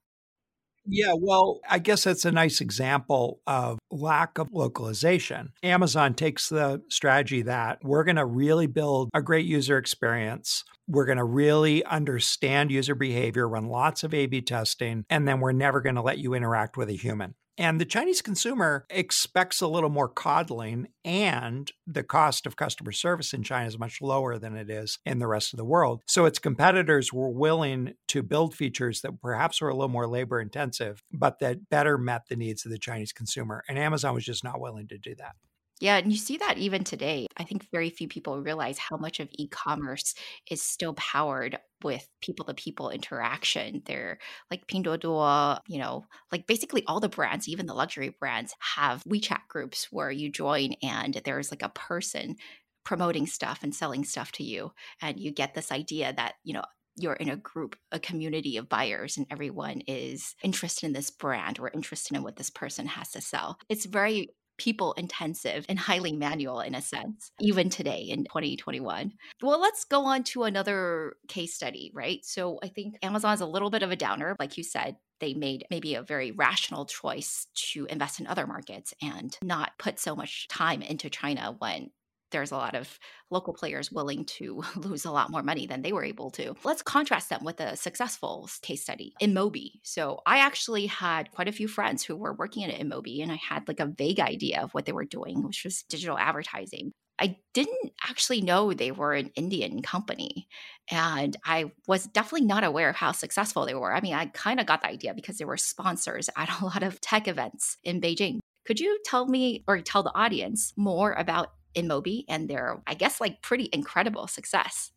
Yeah, 0.85 1.14
well, 1.16 1.61
I 1.71 1.78
guess 1.78 2.02
that's 2.02 2.25
a 2.25 2.33
nice 2.33 2.61
example 2.61 3.40
of 3.47 3.78
lack 3.92 4.38
of 4.38 4.49
localization. 4.52 5.52
Amazon 5.62 6.14
takes 6.14 6.49
the 6.49 6.83
strategy 6.88 7.42
that 7.42 7.78
we're 7.85 8.02
going 8.02 8.16
to 8.16 8.26
really 8.26 8.66
build 8.66 9.09
a 9.14 9.23
great 9.23 9.47
user 9.47 9.78
experience. 9.78 10.64
We're 10.88 11.07
going 11.07 11.19
to 11.19 11.25
really 11.25 11.85
understand 11.85 12.73
user 12.73 12.97
behavior, 12.97 13.49
run 13.49 13.69
lots 13.69 14.02
of 14.02 14.12
A 14.12 14.26
B 14.26 14.40
testing, 14.40 15.04
and 15.09 15.28
then 15.28 15.38
we're 15.38 15.52
never 15.52 15.81
going 15.81 15.95
to 15.95 16.02
let 16.02 16.19
you 16.19 16.35
interact 16.35 16.76
with 16.76 16.88
a 16.88 16.97
human. 16.97 17.37
And 17.59 17.81
the 17.81 17.85
Chinese 17.85 18.23
consumer 18.23 18.87
expects 18.89 19.61
a 19.61 19.67
little 19.67 19.91
more 19.91 20.09
coddling, 20.09 20.89
and 21.05 21.71
the 21.87 22.03
cost 22.03 22.47
of 22.47 22.57
customer 22.57 22.93
service 22.93 23.35
in 23.35 23.43
China 23.43 23.67
is 23.67 23.79
much 23.79 24.01
lower 24.01 24.39
than 24.39 24.57
it 24.57 24.71
is 24.71 24.99
in 25.05 25.19
the 25.19 25.27
rest 25.27 25.53
of 25.53 25.59
the 25.59 25.65
world. 25.65 26.03
So 26.07 26.25
its 26.25 26.39
competitors 26.39 27.13
were 27.13 27.31
willing 27.31 27.95
to 28.09 28.23
build 28.23 28.55
features 28.55 29.03
that 29.03 29.21
perhaps 29.21 29.61
were 29.61 29.69
a 29.69 29.75
little 29.75 29.89
more 29.89 30.09
labor 30.09 30.41
intensive, 30.41 31.03
but 31.13 31.41
that 31.41 31.69
better 31.69 31.99
met 31.99 32.23
the 32.29 32.37
needs 32.37 32.65
of 32.65 32.73
the 32.73 32.79
Chinese 32.79 33.13
consumer. 33.13 33.63
And 33.69 33.79
Amazon 33.79 34.15
was 34.15 34.25
just 34.25 34.45
not 34.45 34.61
willing 34.61 34.89
to 34.89 34.99
do 34.99 35.15
that. 35.17 35.37
Yeah, 35.83 35.97
and 35.97 36.12
you 36.12 36.17
see 36.19 36.37
that 36.37 36.59
even 36.59 36.85
today. 36.85 37.27
I 37.37 37.43
think 37.43 37.67
very 37.73 37.91
few 37.91 38.07
people 38.07 38.41
realize 38.41 38.79
how 38.79 38.97
much 38.97 39.19
of 39.19 39.29
e-commerce 39.33 40.15
is 40.49 40.62
still 40.62 40.95
powered 40.95 41.59
with 41.83 42.07
people-to-people 42.21 42.91
interaction. 42.91 43.83
They're 43.85 44.19
like 44.49 44.69
Pinduoduo, 44.69 45.59
you 45.67 45.81
know, 45.81 46.05
like 46.31 46.47
basically 46.47 46.85
all 46.87 47.01
the 47.01 47.09
brands, 47.09 47.49
even 47.49 47.67
the 47.67 47.75
luxury 47.75 48.15
brands, 48.21 48.55
have 48.77 49.03
WeChat 49.03 49.49
groups 49.49 49.89
where 49.91 50.12
you 50.12 50.31
join 50.31 50.75
and 50.85 51.21
there's 51.25 51.51
like 51.51 51.62
a 51.62 51.69
person 51.71 52.37
promoting 52.85 53.27
stuff 53.27 53.65
and 53.65 53.75
selling 53.75 54.05
stuff 54.05 54.31
to 54.33 54.45
you, 54.45 54.71
and 55.01 55.19
you 55.19 55.33
get 55.33 55.55
this 55.55 55.73
idea 55.73 56.12
that 56.17 56.35
you 56.45 56.55
know 56.55 56.62
you're 56.97 57.15
in 57.15 57.29
a 57.29 57.37
group, 57.37 57.75
a 57.91 57.99
community 57.99 58.57
of 58.57 58.69
buyers, 58.69 59.17
and 59.17 59.27
everyone 59.33 59.81
is 59.89 60.37
interested 60.45 60.87
in 60.87 60.93
this 60.93 61.11
brand 61.11 61.59
or 61.59 61.71
interested 61.75 62.17
in 62.17 62.23
what 62.23 62.37
this 62.37 62.51
person 62.51 62.87
has 62.87 63.11
to 63.11 63.21
sell. 63.21 63.59
It's 63.69 63.87
very 63.87 64.29
people 64.62 64.92
intensive 64.92 65.66
and 65.69 65.76
highly 65.76 66.12
manual 66.12 66.61
in 66.61 66.76
a 66.76 66.81
sense, 66.81 67.33
even 67.40 67.69
today 67.69 68.02
in 68.02 68.23
2021. 68.23 69.12
Well, 69.42 69.61
let's 69.61 69.85
go 69.85 70.04
on 70.04 70.23
to 70.25 70.45
another 70.45 71.16
case 71.26 71.52
study, 71.52 71.90
right? 71.92 72.21
So 72.25 72.61
I 72.62 72.69
think 72.69 72.95
Amazon's 73.02 73.40
a 73.40 73.47
little 73.47 73.71
bit 73.71 73.83
of 73.83 73.90
a 73.90 73.97
downer. 73.97 74.37
Like 74.38 74.57
you 74.57 74.62
said, 74.62 74.99
they 75.19 75.35
made 75.35 75.66
maybe 75.69 75.97
a 75.97 76.02
very 76.02 76.31
rational 76.31 76.87
choice 76.87 77.49
to 77.73 77.87
invest 77.87 78.21
in 78.21 78.28
other 78.28 78.47
markets 78.47 78.95
and 79.02 79.37
not 79.42 79.73
put 79.78 79.99
so 79.99 80.14
much 80.14 80.47
time 80.47 80.81
into 80.81 81.11
China 81.11 81.57
when 81.59 81.90
there's 82.33 82.51
a 82.51 82.57
lot 82.57 82.75
of 82.75 82.99
local 83.31 83.55
players 83.55 83.93
willing 83.93 84.25
to 84.25 84.62
lose 84.77 85.05
a 85.05 85.11
lot 85.11 85.31
more 85.31 85.43
money 85.43 85.67
than 85.67 85.83
they 85.83 85.93
were 85.93 86.05
able 86.05 86.31
to. 86.33 86.55
Let's 86.65 86.83
contrast 86.83 87.29
them 87.29 87.45
with 87.45 87.61
a 87.61 87.77
successful 87.77 88.49
case 88.62 88.83
study, 88.83 89.15
InMobi. 89.23 89.81
So 89.83 90.21
I 90.27 90.39
actually 90.39 90.87
had 90.87 91.31
quite 91.31 91.49
a 91.49 91.53
few 91.53 91.69
friends 91.69 92.03
who 92.03 92.17
were 92.17 92.35
working 92.35 92.65
at 92.65 92.79
InMobi, 92.79 93.23
and 93.23 93.31
I 93.31 93.37
had 93.37 93.69
like 93.69 93.81
a 93.81 93.87
vague 93.87 94.21
idea 94.21 94.61
of 94.62 94.73
what 94.73 94.87
they 94.87 94.93
were 94.93 95.05
doing, 95.05 95.43
which 95.45 95.62
was 95.65 95.83
digital 95.85 96.19
advertising. 96.19 96.93
I 97.19 97.37
didn't 97.55 97.93
actually 98.09 98.41
know 98.41 98.73
they 98.73 98.91
were 98.91 99.12
an 99.12 99.31
Indian 99.37 99.81
company. 99.83 100.49
And 100.91 101.37
I 101.45 101.71
was 101.87 102.07
definitely 102.07 102.47
not 102.47 102.65
aware 102.65 102.89
of 102.89 102.97
how 102.97 103.12
successful 103.12 103.65
they 103.65 103.75
were. 103.75 103.95
I 103.95 104.01
mean, 104.01 104.15
I 104.15 104.27
kind 104.27 104.59
of 104.59 104.67
got 104.67 104.83
the 104.83 104.89
idea 104.89 105.15
because 105.15 105.39
they 105.39 105.45
were 105.45 105.57
sponsors 105.57 106.29
at 106.37 106.61
a 106.61 106.65
lot 106.65 106.83
of 106.83 107.01
tech 107.01 107.29
events 107.29 107.77
in 107.85 108.01
Beijing. 108.01 108.41
Could 108.67 108.81
you 108.81 108.99
tell 109.05 109.27
me 109.27 109.65
or 109.67 109.81
tell 109.81 110.03
the 110.03 110.15
audience 110.15 110.73
more 110.77 111.12
about 111.12 111.53
InMobi 111.75 112.25
and 112.29 112.49
their, 112.49 112.83
I 112.87 112.95
guess, 112.95 113.21
like 113.21 113.43
pretty 113.43 113.69
incredible 113.73 114.26
success? 114.26 114.93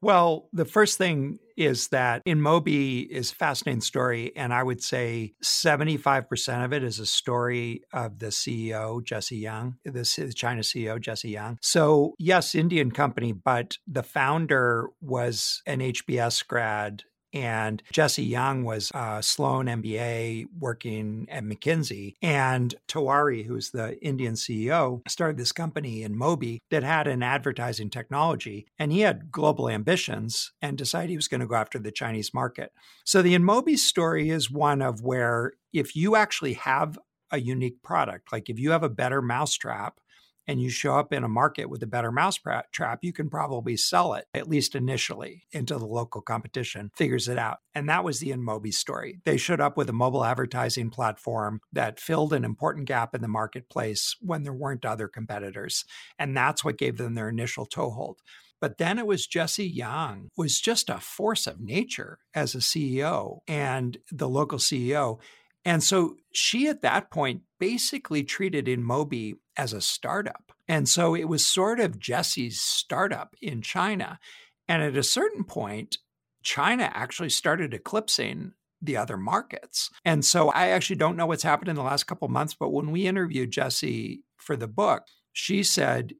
Well, 0.00 0.48
the 0.52 0.64
first 0.64 0.96
thing 0.96 1.40
is 1.56 1.88
that 1.88 2.24
InMobi 2.24 3.08
is 3.08 3.32
a 3.32 3.34
fascinating 3.34 3.80
story. 3.80 4.30
And 4.36 4.54
I 4.54 4.62
would 4.62 4.80
say 4.80 5.34
75% 5.42 6.64
of 6.64 6.72
it 6.72 6.84
is 6.84 7.00
a 7.00 7.06
story 7.06 7.82
of 7.92 8.20
the 8.20 8.28
CEO, 8.28 9.02
Jesse 9.04 9.38
Yang, 9.38 9.74
the 9.84 10.04
China 10.36 10.60
CEO, 10.60 11.00
Jesse 11.00 11.30
Young. 11.30 11.58
So, 11.60 12.14
yes, 12.16 12.54
Indian 12.54 12.92
company, 12.92 13.32
but 13.32 13.78
the 13.88 14.04
founder 14.04 14.90
was 15.00 15.62
an 15.66 15.80
HBS 15.80 16.46
grad 16.46 17.02
and 17.32 17.82
Jesse 17.92 18.22
Young 18.24 18.64
was 18.64 18.90
uh, 18.94 19.16
a 19.18 19.22
Sloan 19.22 19.66
MBA 19.66 20.46
working 20.58 21.26
at 21.30 21.44
McKinsey. 21.44 22.14
And 22.22 22.74
Tewari, 22.88 23.44
who's 23.46 23.70
the 23.70 23.98
Indian 24.04 24.34
CEO, 24.34 25.06
started 25.08 25.36
this 25.36 25.52
company 25.52 26.06
InMobi 26.06 26.58
that 26.70 26.82
had 26.82 27.06
an 27.06 27.22
advertising 27.22 27.90
technology. 27.90 28.66
And 28.78 28.92
he 28.92 29.00
had 29.00 29.30
global 29.30 29.68
ambitions 29.68 30.52
and 30.62 30.78
decided 30.78 31.10
he 31.10 31.16
was 31.16 31.28
going 31.28 31.40
to 31.40 31.46
go 31.46 31.56
after 31.56 31.78
the 31.78 31.92
Chinese 31.92 32.32
market. 32.32 32.72
So 33.04 33.22
the 33.22 33.34
InMobi 33.34 33.76
story 33.76 34.30
is 34.30 34.50
one 34.50 34.82
of 34.82 35.02
where 35.02 35.52
if 35.72 35.94
you 35.94 36.16
actually 36.16 36.54
have 36.54 36.98
a 37.30 37.40
unique 37.40 37.82
product, 37.82 38.32
like 38.32 38.48
if 38.48 38.58
you 38.58 38.70
have 38.70 38.82
a 38.82 38.88
better 38.88 39.20
mousetrap, 39.20 40.00
and 40.48 40.62
you 40.62 40.70
show 40.70 40.96
up 40.96 41.12
in 41.12 41.22
a 41.22 41.28
market 41.28 41.68
with 41.68 41.82
a 41.82 41.86
better 41.86 42.10
mouse 42.10 42.40
trap, 42.72 43.00
you 43.02 43.12
can 43.12 43.28
probably 43.28 43.76
sell 43.76 44.14
it, 44.14 44.24
at 44.32 44.48
least 44.48 44.74
initially, 44.74 45.44
until 45.52 45.78
the 45.78 45.86
local 45.86 46.22
competition 46.22 46.90
figures 46.96 47.28
it 47.28 47.38
out. 47.38 47.58
And 47.74 47.88
that 47.90 48.02
was 48.02 48.18
the 48.18 48.30
InMobi 48.30 48.72
story. 48.72 49.20
They 49.26 49.36
showed 49.36 49.60
up 49.60 49.76
with 49.76 49.90
a 49.90 49.92
mobile 49.92 50.24
advertising 50.24 50.88
platform 50.88 51.60
that 51.72 52.00
filled 52.00 52.32
an 52.32 52.44
important 52.44 52.86
gap 52.86 53.14
in 53.14 53.20
the 53.20 53.28
marketplace 53.28 54.16
when 54.20 54.42
there 54.42 54.54
weren't 54.54 54.86
other 54.86 55.06
competitors. 55.06 55.84
And 56.18 56.34
that's 56.34 56.64
what 56.64 56.78
gave 56.78 56.96
them 56.96 57.14
their 57.14 57.28
initial 57.28 57.66
toehold. 57.66 58.20
But 58.60 58.78
then 58.78 58.98
it 58.98 59.06
was 59.06 59.26
Jesse 59.26 59.68
Yang 59.68 60.30
was 60.36 60.58
just 60.58 60.88
a 60.88 60.98
force 60.98 61.46
of 61.46 61.60
nature 61.60 62.18
as 62.34 62.54
a 62.54 62.58
CEO 62.58 63.40
and 63.46 63.98
the 64.10 64.28
local 64.28 64.58
CEO. 64.58 65.20
And 65.68 65.84
so 65.84 66.16
she 66.32 66.66
at 66.66 66.80
that 66.80 67.10
point 67.10 67.42
basically 67.60 68.24
treated 68.24 68.64
InMobi 68.64 69.34
as 69.54 69.74
a 69.74 69.82
startup. 69.82 70.50
And 70.66 70.88
so 70.88 71.14
it 71.14 71.28
was 71.28 71.46
sort 71.46 71.78
of 71.78 71.98
Jesse's 71.98 72.58
startup 72.58 73.36
in 73.42 73.60
China. 73.60 74.18
And 74.66 74.82
at 74.82 74.96
a 74.96 75.02
certain 75.02 75.44
point, 75.44 75.98
China 76.42 76.90
actually 76.94 77.28
started 77.28 77.74
eclipsing 77.74 78.52
the 78.80 78.96
other 78.96 79.18
markets. 79.18 79.90
And 80.06 80.24
so 80.24 80.48
I 80.48 80.68
actually 80.68 80.96
don't 80.96 81.18
know 81.18 81.26
what's 81.26 81.42
happened 81.42 81.68
in 81.68 81.76
the 81.76 81.82
last 81.82 82.04
couple 82.04 82.28
months, 82.28 82.56
but 82.58 82.70
when 82.70 82.90
we 82.90 83.06
interviewed 83.06 83.50
Jesse 83.50 84.22
for 84.38 84.56
the 84.56 84.68
book, 84.68 85.02
she 85.34 85.62
said, 85.62 86.14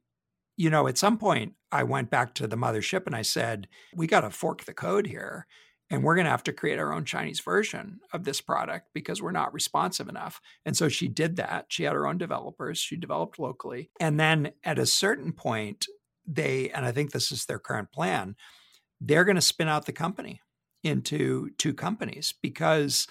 you 0.57 0.69
know, 0.69 0.87
at 0.87 0.99
some 0.99 1.17
point 1.17 1.53
I 1.71 1.81
went 1.81 2.11
back 2.11 2.35
to 2.35 2.45
the 2.45 2.55
mothership 2.55 3.07
and 3.07 3.15
I 3.15 3.23
said, 3.23 3.67
we 3.95 4.05
got 4.05 4.21
to 4.21 4.29
fork 4.29 4.65
the 4.65 4.75
code 4.75 5.07
here 5.07 5.47
and 5.89 6.03
we're 6.03 6.15
going 6.15 6.25
to 6.25 6.31
have 6.31 6.43
to 6.43 6.53
create 6.53 6.79
our 6.79 6.93
own 6.93 7.03
Chinese 7.03 7.39
version 7.39 7.99
of 8.13 8.23
this 8.23 8.41
product 8.41 8.89
because 8.93 9.21
we're 9.21 9.31
not 9.31 9.53
responsive 9.53 10.07
enough. 10.07 10.39
And 10.65 10.77
so 10.77 10.87
she 10.87 11.07
did 11.07 11.37
that. 11.37 11.65
She 11.69 11.83
had 11.83 11.93
her 11.93 12.07
own 12.07 12.17
developers, 12.17 12.77
she 12.77 12.95
developed 12.95 13.39
locally. 13.39 13.89
And 13.99 14.19
then 14.19 14.51
at 14.63 14.79
a 14.79 14.85
certain 14.85 15.33
point, 15.33 15.87
they, 16.25 16.69
and 16.69 16.85
I 16.85 16.91
think 16.91 17.11
this 17.11 17.31
is 17.31 17.45
their 17.45 17.59
current 17.59 17.91
plan, 17.91 18.35
they're 19.01 19.25
going 19.25 19.35
to 19.35 19.41
spin 19.41 19.67
out 19.67 19.85
the 19.85 19.91
company 19.91 20.41
into 20.83 21.49
two 21.57 21.73
companies 21.73 22.33
because 22.41 23.07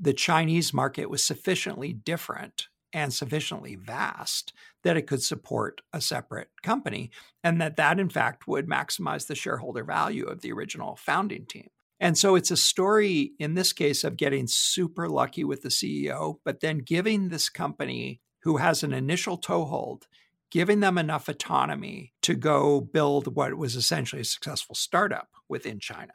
the 0.00 0.14
Chinese 0.14 0.72
market 0.72 1.10
was 1.10 1.22
sufficiently 1.22 1.92
different 1.92 2.68
and 2.92 3.12
sufficiently 3.12 3.74
vast 3.74 4.52
that 4.84 4.96
it 4.96 5.06
could 5.06 5.22
support 5.22 5.82
a 5.92 6.00
separate 6.00 6.48
company 6.62 7.10
and 7.42 7.60
that 7.60 7.76
that 7.76 7.98
in 7.98 8.08
fact 8.08 8.46
would 8.46 8.68
maximize 8.68 9.26
the 9.26 9.34
shareholder 9.34 9.84
value 9.84 10.24
of 10.24 10.40
the 10.40 10.52
original 10.52 10.96
founding 10.96 11.44
team 11.44 11.68
And 12.00 12.18
so 12.18 12.34
it's 12.34 12.50
a 12.50 12.56
story 12.56 13.32
in 13.38 13.54
this 13.54 13.72
case 13.72 14.04
of 14.04 14.16
getting 14.16 14.46
super 14.46 15.08
lucky 15.08 15.44
with 15.44 15.62
the 15.62 15.68
CEO, 15.68 16.36
but 16.44 16.60
then 16.60 16.78
giving 16.78 17.28
this 17.28 17.48
company 17.48 18.20
who 18.42 18.58
has 18.58 18.82
an 18.82 18.92
initial 18.92 19.38
toehold, 19.38 20.06
giving 20.50 20.80
them 20.80 20.98
enough 20.98 21.28
autonomy 21.28 22.12
to 22.22 22.34
go 22.34 22.80
build 22.80 23.34
what 23.34 23.54
was 23.54 23.76
essentially 23.76 24.22
a 24.22 24.24
successful 24.24 24.74
startup 24.74 25.28
within 25.48 25.78
China. 25.80 26.12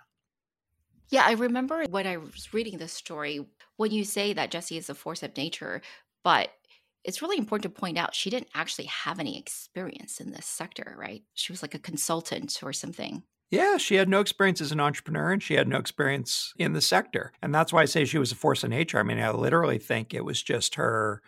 Yeah, 1.09 1.23
I 1.25 1.31
remember 1.31 1.85
when 1.89 2.05
I 2.05 2.17
was 2.17 2.53
reading 2.53 2.77
this 2.77 2.93
story, 2.93 3.45
when 3.77 3.91
you 3.91 4.03
say 4.03 4.33
that 4.33 4.51
Jesse 4.51 4.77
is 4.77 4.89
a 4.89 4.95
force 4.95 5.23
of 5.23 5.35
nature, 5.35 5.81
but 6.23 6.49
it's 7.03 7.21
really 7.21 7.37
important 7.37 7.63
to 7.63 7.79
point 7.79 7.97
out 7.97 8.13
she 8.13 8.29
didn't 8.29 8.49
actually 8.53 8.85
have 8.85 9.19
any 9.19 9.39
experience 9.39 10.19
in 10.19 10.31
this 10.31 10.45
sector, 10.45 10.95
right? 10.99 11.23
She 11.33 11.51
was 11.51 11.61
like 11.61 11.73
a 11.73 11.79
consultant 11.79 12.59
or 12.61 12.73
something. 12.73 13.23
Yeah, 13.51 13.77
she 13.77 13.95
had 13.95 14.09
no 14.09 14.19
experience 14.19 14.61
as 14.61 14.71
an 14.71 14.79
entrepreneur 14.79 15.31
and 15.31 15.41
she 15.41 15.55
had 15.55 15.67
no 15.67 15.77
experience 15.77 16.53
in 16.57 16.73
the 16.73 16.81
sector. 16.81 17.33
And 17.41 17.53
that's 17.53 17.73
why 17.73 17.81
I 17.81 17.85
say 17.85 18.05
she 18.05 18.19
was 18.19 18.31
a 18.31 18.35
force 18.35 18.63
of 18.63 18.69
nature. 18.69 18.99
I 18.99 19.03
mean, 19.03 19.19
I 19.19 19.31
literally 19.31 19.79
think 19.79 20.13
it 20.13 20.23
was 20.23 20.41
just 20.43 20.75
her, 20.75 21.21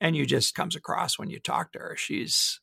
and 0.00 0.16
you 0.16 0.24
just 0.24 0.54
comes 0.54 0.74
across 0.74 1.18
when 1.18 1.28
you 1.28 1.38
talk 1.38 1.72
to 1.72 1.78
her. 1.78 1.96
She's 1.96 2.60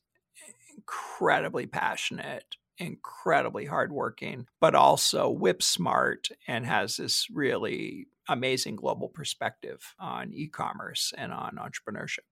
incredibly 0.76 1.66
passionate, 1.66 2.56
incredibly 2.76 3.66
hardworking, 3.66 4.46
but 4.60 4.74
also 4.74 5.30
whip 5.30 5.62
smart 5.62 6.28
and 6.48 6.66
has 6.66 6.96
this 6.96 7.28
really 7.30 8.08
amazing 8.28 8.76
global 8.76 9.08
perspective 9.08 9.94
on 10.00 10.32
e 10.32 10.48
commerce 10.48 11.12
and 11.16 11.32
on 11.32 11.56
entrepreneurship. 11.56 12.26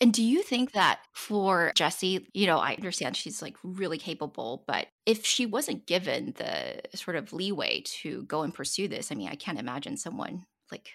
And 0.00 0.12
do 0.12 0.22
you 0.22 0.42
think 0.42 0.72
that 0.72 1.00
for 1.12 1.72
Jessie, 1.74 2.28
you 2.32 2.46
know, 2.46 2.58
I 2.58 2.74
understand 2.74 3.16
she's 3.16 3.42
like 3.42 3.56
really 3.64 3.98
capable, 3.98 4.64
but 4.66 4.86
if 5.06 5.26
she 5.26 5.44
wasn't 5.44 5.86
given 5.86 6.34
the 6.36 6.80
sort 6.96 7.16
of 7.16 7.32
leeway 7.32 7.82
to 8.02 8.22
go 8.24 8.42
and 8.42 8.54
pursue 8.54 8.86
this, 8.86 9.10
I 9.10 9.16
mean, 9.16 9.28
I 9.28 9.34
can't 9.34 9.58
imagine 9.58 9.96
someone 9.96 10.44
like 10.70 10.90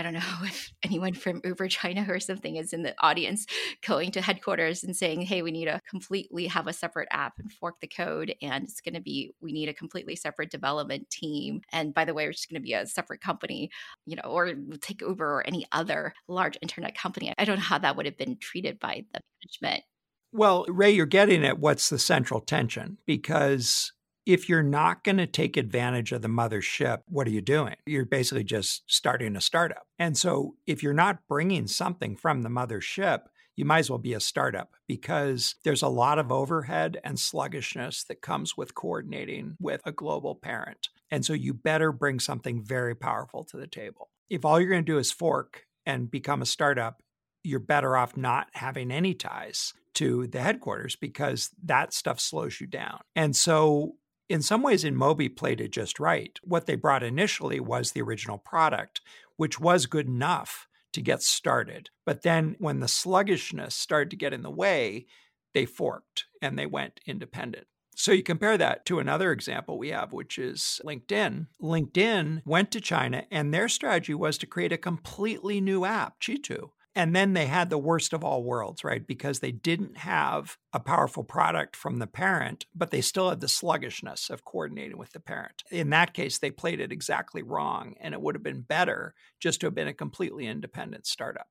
I 0.00 0.02
don't 0.02 0.14
know 0.14 0.20
if 0.44 0.72
anyone 0.82 1.12
from 1.12 1.42
Uber 1.44 1.68
China 1.68 2.06
or 2.08 2.18
something 2.20 2.56
is 2.56 2.72
in 2.72 2.82
the 2.82 2.94
audience 3.00 3.46
going 3.86 4.10
to 4.12 4.22
headquarters 4.22 4.82
and 4.82 4.96
saying, 4.96 5.20
hey, 5.22 5.42
we 5.42 5.50
need 5.50 5.66
to 5.66 5.80
completely 5.88 6.46
have 6.46 6.66
a 6.66 6.72
separate 6.72 7.08
app 7.10 7.34
and 7.38 7.52
fork 7.52 7.80
the 7.80 7.86
code. 7.86 8.34
And 8.40 8.64
it's 8.64 8.80
going 8.80 8.94
to 8.94 9.00
be, 9.02 9.34
we 9.42 9.52
need 9.52 9.68
a 9.68 9.74
completely 9.74 10.16
separate 10.16 10.50
development 10.50 11.10
team. 11.10 11.60
And 11.70 11.92
by 11.92 12.06
the 12.06 12.14
way, 12.14 12.24
we're 12.26 12.32
just 12.32 12.48
going 12.48 12.62
to 12.62 12.66
be 12.66 12.72
a 12.72 12.86
separate 12.86 13.20
company, 13.20 13.70
you 14.06 14.16
know, 14.16 14.22
or 14.22 14.54
take 14.80 15.02
Uber 15.02 15.26
or 15.26 15.46
any 15.46 15.66
other 15.70 16.14
large 16.28 16.56
internet 16.62 16.96
company. 16.96 17.34
I 17.36 17.44
don't 17.44 17.56
know 17.56 17.62
how 17.62 17.78
that 17.78 17.96
would 17.96 18.06
have 18.06 18.16
been 18.16 18.38
treated 18.38 18.80
by 18.80 19.04
the 19.12 19.20
management. 19.44 19.84
Well, 20.32 20.64
Rui, 20.66 20.90
you're 20.90 21.04
getting 21.04 21.44
at 21.44 21.58
what's 21.58 21.90
the 21.90 21.98
central 21.98 22.40
tension 22.40 22.96
because 23.04 23.92
if 24.26 24.48
you're 24.48 24.62
not 24.62 25.04
going 25.04 25.16
to 25.16 25.26
take 25.26 25.56
advantage 25.56 26.12
of 26.12 26.22
the 26.22 26.28
mothership, 26.28 27.00
what 27.06 27.26
are 27.26 27.30
you 27.30 27.40
doing? 27.40 27.76
You're 27.86 28.04
basically 28.04 28.44
just 28.44 28.82
starting 28.86 29.36
a 29.36 29.40
startup. 29.40 29.86
And 29.98 30.16
so 30.16 30.56
if 30.66 30.82
you're 30.82 30.92
not 30.92 31.26
bringing 31.28 31.66
something 31.66 32.16
from 32.16 32.42
the 32.42 32.48
mothership, 32.48 33.20
you 33.56 33.64
might 33.64 33.80
as 33.80 33.90
well 33.90 33.98
be 33.98 34.14
a 34.14 34.20
startup 34.20 34.70
because 34.86 35.56
there's 35.64 35.82
a 35.82 35.88
lot 35.88 36.18
of 36.18 36.32
overhead 36.32 36.98
and 37.04 37.18
sluggishness 37.18 38.04
that 38.04 38.22
comes 38.22 38.56
with 38.56 38.74
coordinating 38.74 39.56
with 39.60 39.82
a 39.84 39.92
global 39.92 40.34
parent. 40.34 40.88
And 41.10 41.24
so 41.24 41.32
you 41.32 41.52
better 41.52 41.92
bring 41.92 42.20
something 42.20 42.62
very 42.64 42.94
powerful 42.94 43.44
to 43.44 43.56
the 43.56 43.66
table. 43.66 44.10
If 44.30 44.44
all 44.44 44.60
you're 44.60 44.70
going 44.70 44.84
to 44.84 44.92
do 44.92 44.98
is 44.98 45.10
fork 45.10 45.66
and 45.84 46.10
become 46.10 46.40
a 46.40 46.46
startup, 46.46 47.02
you're 47.42 47.60
better 47.60 47.96
off 47.96 48.16
not 48.16 48.48
having 48.52 48.90
any 48.90 49.14
ties 49.14 49.74
to 49.94 50.26
the 50.28 50.40
headquarters 50.40 50.96
because 50.96 51.50
that 51.64 51.92
stuff 51.92 52.20
slows 52.20 52.60
you 52.60 52.66
down. 52.66 53.00
And 53.16 53.34
so 53.34 53.96
in 54.30 54.42
some 54.42 54.62
ways, 54.62 54.84
In 54.84 54.94
InMobi 54.94 55.34
played 55.34 55.60
it 55.60 55.72
just 55.72 55.98
right. 55.98 56.38
What 56.44 56.66
they 56.66 56.76
brought 56.76 57.02
initially 57.02 57.58
was 57.58 57.90
the 57.90 58.00
original 58.00 58.38
product, 58.38 59.00
which 59.36 59.58
was 59.58 59.86
good 59.86 60.06
enough 60.06 60.68
to 60.92 61.02
get 61.02 61.20
started. 61.20 61.90
But 62.06 62.22
then 62.22 62.54
when 62.60 62.78
the 62.78 62.86
sluggishness 62.86 63.74
started 63.74 64.10
to 64.10 64.16
get 64.16 64.32
in 64.32 64.42
the 64.42 64.50
way, 64.50 65.06
they 65.52 65.66
forked 65.66 66.26
and 66.40 66.56
they 66.56 66.66
went 66.66 67.00
independent. 67.06 67.66
So 67.96 68.12
you 68.12 68.22
compare 68.22 68.56
that 68.56 68.86
to 68.86 69.00
another 69.00 69.32
example 69.32 69.76
we 69.76 69.88
have, 69.88 70.12
which 70.12 70.38
is 70.38 70.80
LinkedIn. 70.86 71.48
LinkedIn 71.60 72.42
went 72.46 72.70
to 72.70 72.80
China 72.80 73.24
and 73.32 73.52
their 73.52 73.68
strategy 73.68 74.14
was 74.14 74.38
to 74.38 74.46
create 74.46 74.72
a 74.72 74.78
completely 74.78 75.60
new 75.60 75.84
app, 75.84 76.20
Chitu. 76.20 76.70
And 77.00 77.16
then 77.16 77.32
they 77.32 77.46
had 77.46 77.70
the 77.70 77.78
worst 77.78 78.12
of 78.12 78.22
all 78.22 78.44
worlds, 78.44 78.84
right? 78.84 79.06
Because 79.06 79.38
they 79.38 79.52
didn't 79.52 79.96
have 79.96 80.58
a 80.74 80.78
powerful 80.78 81.24
product 81.24 81.74
from 81.74 81.98
the 81.98 82.06
parent, 82.06 82.66
but 82.74 82.90
they 82.90 83.00
still 83.00 83.30
had 83.30 83.40
the 83.40 83.48
sluggishness 83.48 84.28
of 84.28 84.44
coordinating 84.44 84.98
with 84.98 85.12
the 85.12 85.18
parent. 85.18 85.62
In 85.70 85.88
that 85.90 86.12
case, 86.12 86.36
they 86.36 86.50
played 86.50 86.78
it 86.78 86.92
exactly 86.92 87.40
wrong. 87.42 87.94
And 88.02 88.12
it 88.12 88.20
would 88.20 88.34
have 88.34 88.42
been 88.42 88.60
better 88.60 89.14
just 89.40 89.60
to 89.60 89.66
have 89.68 89.74
been 89.74 89.88
a 89.88 89.94
completely 89.94 90.46
independent 90.46 91.06
startup. 91.06 91.48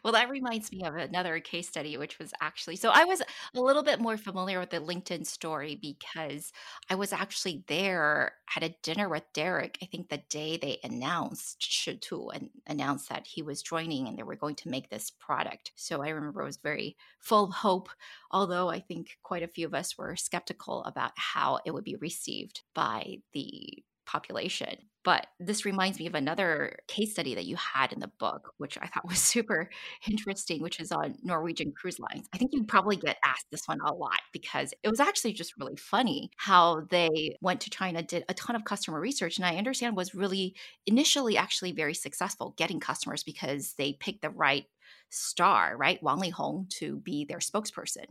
Well, 0.04 0.14
that 0.14 0.30
reminds 0.30 0.72
me 0.72 0.84
of 0.84 0.96
another 0.96 1.40
case 1.42 1.68
study, 1.68 1.98
which 1.98 2.20
was 2.20 2.32
actually 2.40 2.78
so 2.78 2.92
I 2.94 3.04
was 3.04 3.22
a 3.56 3.60
little 3.60 3.84
bit 3.84 4.00
more 4.00 4.16
familiar 4.16 4.60
with 4.60 4.70
the 4.70 4.78
LinkedIn 4.80 5.26
story 5.26 5.76
because 5.76 6.54
I 6.90 6.96
was 6.96 7.12
actually 7.12 7.64
there 7.68 8.34
at 8.56 8.64
a 8.64 8.76
dinner 8.84 9.10
with 9.10 9.24
Derek. 9.34 9.78
I 9.82 9.86
think 9.86 10.08
the 10.08 10.22
day 10.30 10.56
they 10.58 10.78
announced 10.84 11.60
Chitu 11.60 12.30
and 12.34 12.50
announced 12.68 13.10
that 13.10 13.28
he 13.28 13.42
was 13.42 13.62
joining 13.62 14.08
and 14.08 14.18
they 14.18 14.24
were 14.24 14.36
going 14.38 14.56
to 14.58 14.70
make 14.70 14.90
this 14.90 15.12
product. 15.12 15.74
So 15.76 16.02
I 16.04 16.10
remember 16.10 16.42
I 16.42 16.46
was 16.46 16.58
very 16.58 16.96
full 17.20 17.46
of 17.46 17.52
hope, 17.54 17.90
although 18.32 18.70
I 18.70 18.80
think 18.80 19.18
quite 19.24 19.44
a 19.44 19.48
few 19.48 19.66
of 19.66 19.74
us 19.74 19.98
were 19.98 20.16
skeptical 20.16 20.84
about 20.86 21.12
how 21.16 21.60
it 21.66 21.72
would 21.72 21.84
be 21.84 21.96
received 21.96 22.62
by 22.74 23.18
the 23.34 23.84
population. 24.06 24.90
But 25.08 25.28
this 25.40 25.64
reminds 25.64 26.00
me 26.00 26.08
of 26.08 26.16
another 26.16 26.80
case 26.90 27.14
study 27.14 27.34
that 27.36 27.46
you 27.46 27.56
had 27.56 27.94
in 27.94 28.02
the 28.02 28.12
book, 28.20 28.52
which 28.58 28.78
I 28.82 28.88
thought 28.88 29.08
was 29.08 29.20
super 29.20 29.70
interesting, 30.06 30.62
which 30.62 30.82
is 30.82 30.92
on 30.92 31.16
Norwegian 31.24 31.72
Cruise 31.72 31.98
Lines. 31.98 32.28
I 32.36 32.38
think 32.38 32.52
you 32.52 32.66
probably 32.66 32.98
get 32.98 33.16
asked 33.24 33.46
this 33.50 33.66
one 33.70 33.80
a 33.86 33.94
lot 33.94 34.20
because 34.34 34.74
it 34.84 34.90
was 34.90 35.00
actually 35.00 35.32
just 35.32 35.54
really 35.58 35.78
funny 35.78 36.30
how 36.36 36.82
they 36.90 37.38
went 37.40 37.62
to 37.62 37.70
China, 37.70 38.04
did 38.04 38.26
a 38.28 38.34
ton 38.34 38.58
of 38.58 38.66
customer 38.66 39.00
research, 39.00 39.38
and 39.38 39.46
I 39.46 39.56
understand 39.56 39.96
was 39.96 40.14
really 40.14 40.58
initially 40.86 41.38
actually 41.38 41.72
very 41.72 41.94
successful 41.94 42.54
getting 42.58 42.82
customers 42.82 43.24
because 43.24 43.76
they 43.78 43.94
picked 43.94 44.24
the 44.24 44.30
right 44.30 44.66
star, 45.10 45.78
right? 45.78 46.04
Wang 46.04 46.20
Lihong 46.20 46.70
to 46.80 46.98
be 46.98 47.24
their 47.24 47.40
spokesperson. 47.40 48.08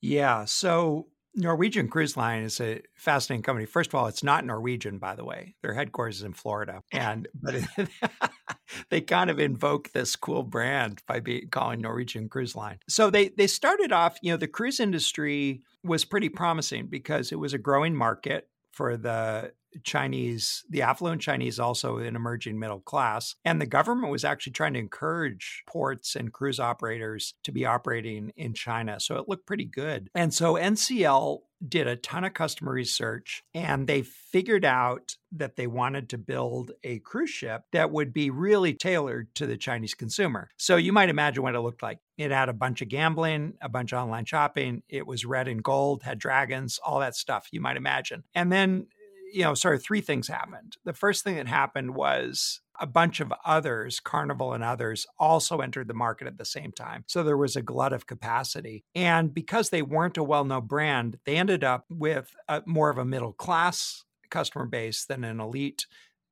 Yeah. 0.00 0.44
So 0.46 1.06
Norwegian 1.36 1.88
Cruise 1.88 2.16
Line 2.16 2.42
is 2.42 2.60
a 2.60 2.80
fascinating 2.94 3.42
company. 3.42 3.66
First 3.66 3.90
of 3.90 3.94
all, 3.94 4.06
it's 4.06 4.24
not 4.24 4.46
Norwegian, 4.46 4.98
by 4.98 5.14
the 5.14 5.24
way. 5.24 5.54
Their 5.62 5.74
headquarters 5.74 6.16
is 6.16 6.22
in 6.22 6.32
Florida, 6.32 6.82
and 6.90 7.28
but 7.42 7.54
it, 7.56 7.64
they 8.90 9.02
kind 9.02 9.28
of 9.28 9.38
invoke 9.38 9.92
this 9.92 10.16
cool 10.16 10.42
brand 10.42 11.02
by 11.06 11.20
being 11.20 11.48
calling 11.50 11.82
Norwegian 11.82 12.28
Cruise 12.28 12.56
Line. 12.56 12.78
So 12.88 13.10
they 13.10 13.28
they 13.28 13.46
started 13.46 13.92
off. 13.92 14.16
You 14.22 14.32
know, 14.32 14.38
the 14.38 14.48
cruise 14.48 14.80
industry 14.80 15.62
was 15.84 16.04
pretty 16.04 16.30
promising 16.30 16.86
because 16.86 17.30
it 17.30 17.38
was 17.38 17.52
a 17.52 17.58
growing 17.58 17.94
market 17.94 18.48
for 18.72 18.96
the 18.96 19.52
Chinese, 19.84 20.64
the 20.68 20.82
affluent 20.82 21.22
Chinese, 21.22 21.58
also 21.58 21.98
an 21.98 22.16
emerging 22.16 22.58
middle 22.58 22.80
class. 22.80 23.34
And 23.44 23.60
the 23.60 23.66
government 23.66 24.10
was 24.10 24.24
actually 24.24 24.52
trying 24.52 24.74
to 24.74 24.80
encourage 24.80 25.62
ports 25.66 26.16
and 26.16 26.32
cruise 26.32 26.60
operators 26.60 27.34
to 27.44 27.52
be 27.52 27.64
operating 27.64 28.32
in 28.36 28.54
China. 28.54 29.00
So 29.00 29.16
it 29.16 29.28
looked 29.28 29.46
pretty 29.46 29.64
good. 29.64 30.10
And 30.14 30.32
so 30.32 30.54
NCL 30.54 31.40
did 31.66 31.86
a 31.86 31.96
ton 31.96 32.24
of 32.24 32.34
customer 32.34 32.72
research 32.72 33.42
and 33.54 33.86
they 33.86 34.02
figured 34.02 34.64
out 34.64 35.16
that 35.32 35.56
they 35.56 35.66
wanted 35.66 36.08
to 36.10 36.18
build 36.18 36.72
a 36.84 36.98
cruise 37.00 37.30
ship 37.30 37.62
that 37.72 37.90
would 37.90 38.12
be 38.12 38.30
really 38.30 38.74
tailored 38.74 39.34
to 39.34 39.46
the 39.46 39.56
Chinese 39.56 39.94
consumer. 39.94 40.48
So 40.56 40.76
you 40.76 40.92
might 40.92 41.08
imagine 41.08 41.42
what 41.42 41.54
it 41.54 41.60
looked 41.60 41.82
like. 41.82 41.98
It 42.18 42.30
had 42.30 42.48
a 42.48 42.54
bunch 42.54 42.82
of 42.82 42.88
gambling, 42.88 43.54
a 43.60 43.68
bunch 43.68 43.92
of 43.92 44.02
online 44.02 44.24
shopping. 44.24 44.82
It 44.88 45.06
was 45.06 45.24
red 45.24 45.48
and 45.48 45.62
gold, 45.62 46.02
had 46.02 46.18
dragons, 46.18 46.78
all 46.84 47.00
that 47.00 47.16
stuff 47.16 47.48
you 47.52 47.60
might 47.60 47.76
imagine. 47.76 48.24
And 48.34 48.52
then 48.52 48.86
you 49.32 49.42
know, 49.42 49.54
sorry, 49.54 49.78
three 49.78 50.00
things 50.00 50.28
happened. 50.28 50.76
The 50.84 50.92
first 50.92 51.24
thing 51.24 51.36
that 51.36 51.48
happened 51.48 51.94
was 51.94 52.60
a 52.78 52.86
bunch 52.86 53.20
of 53.20 53.32
others, 53.44 54.00
Carnival 54.00 54.52
and 54.52 54.62
others, 54.62 55.06
also 55.18 55.58
entered 55.58 55.88
the 55.88 55.94
market 55.94 56.26
at 56.26 56.38
the 56.38 56.44
same 56.44 56.72
time. 56.72 57.04
So 57.06 57.22
there 57.22 57.36
was 57.36 57.56
a 57.56 57.62
glut 57.62 57.92
of 57.92 58.06
capacity. 58.06 58.84
And 58.94 59.32
because 59.32 59.70
they 59.70 59.82
weren't 59.82 60.18
a 60.18 60.22
well 60.22 60.44
known 60.44 60.66
brand, 60.66 61.18
they 61.24 61.36
ended 61.36 61.64
up 61.64 61.86
with 61.88 62.34
a, 62.48 62.62
more 62.66 62.90
of 62.90 62.98
a 62.98 63.04
middle 63.04 63.32
class 63.32 64.04
customer 64.30 64.66
base 64.66 65.04
than 65.04 65.24
an 65.24 65.40
elite 65.40 65.86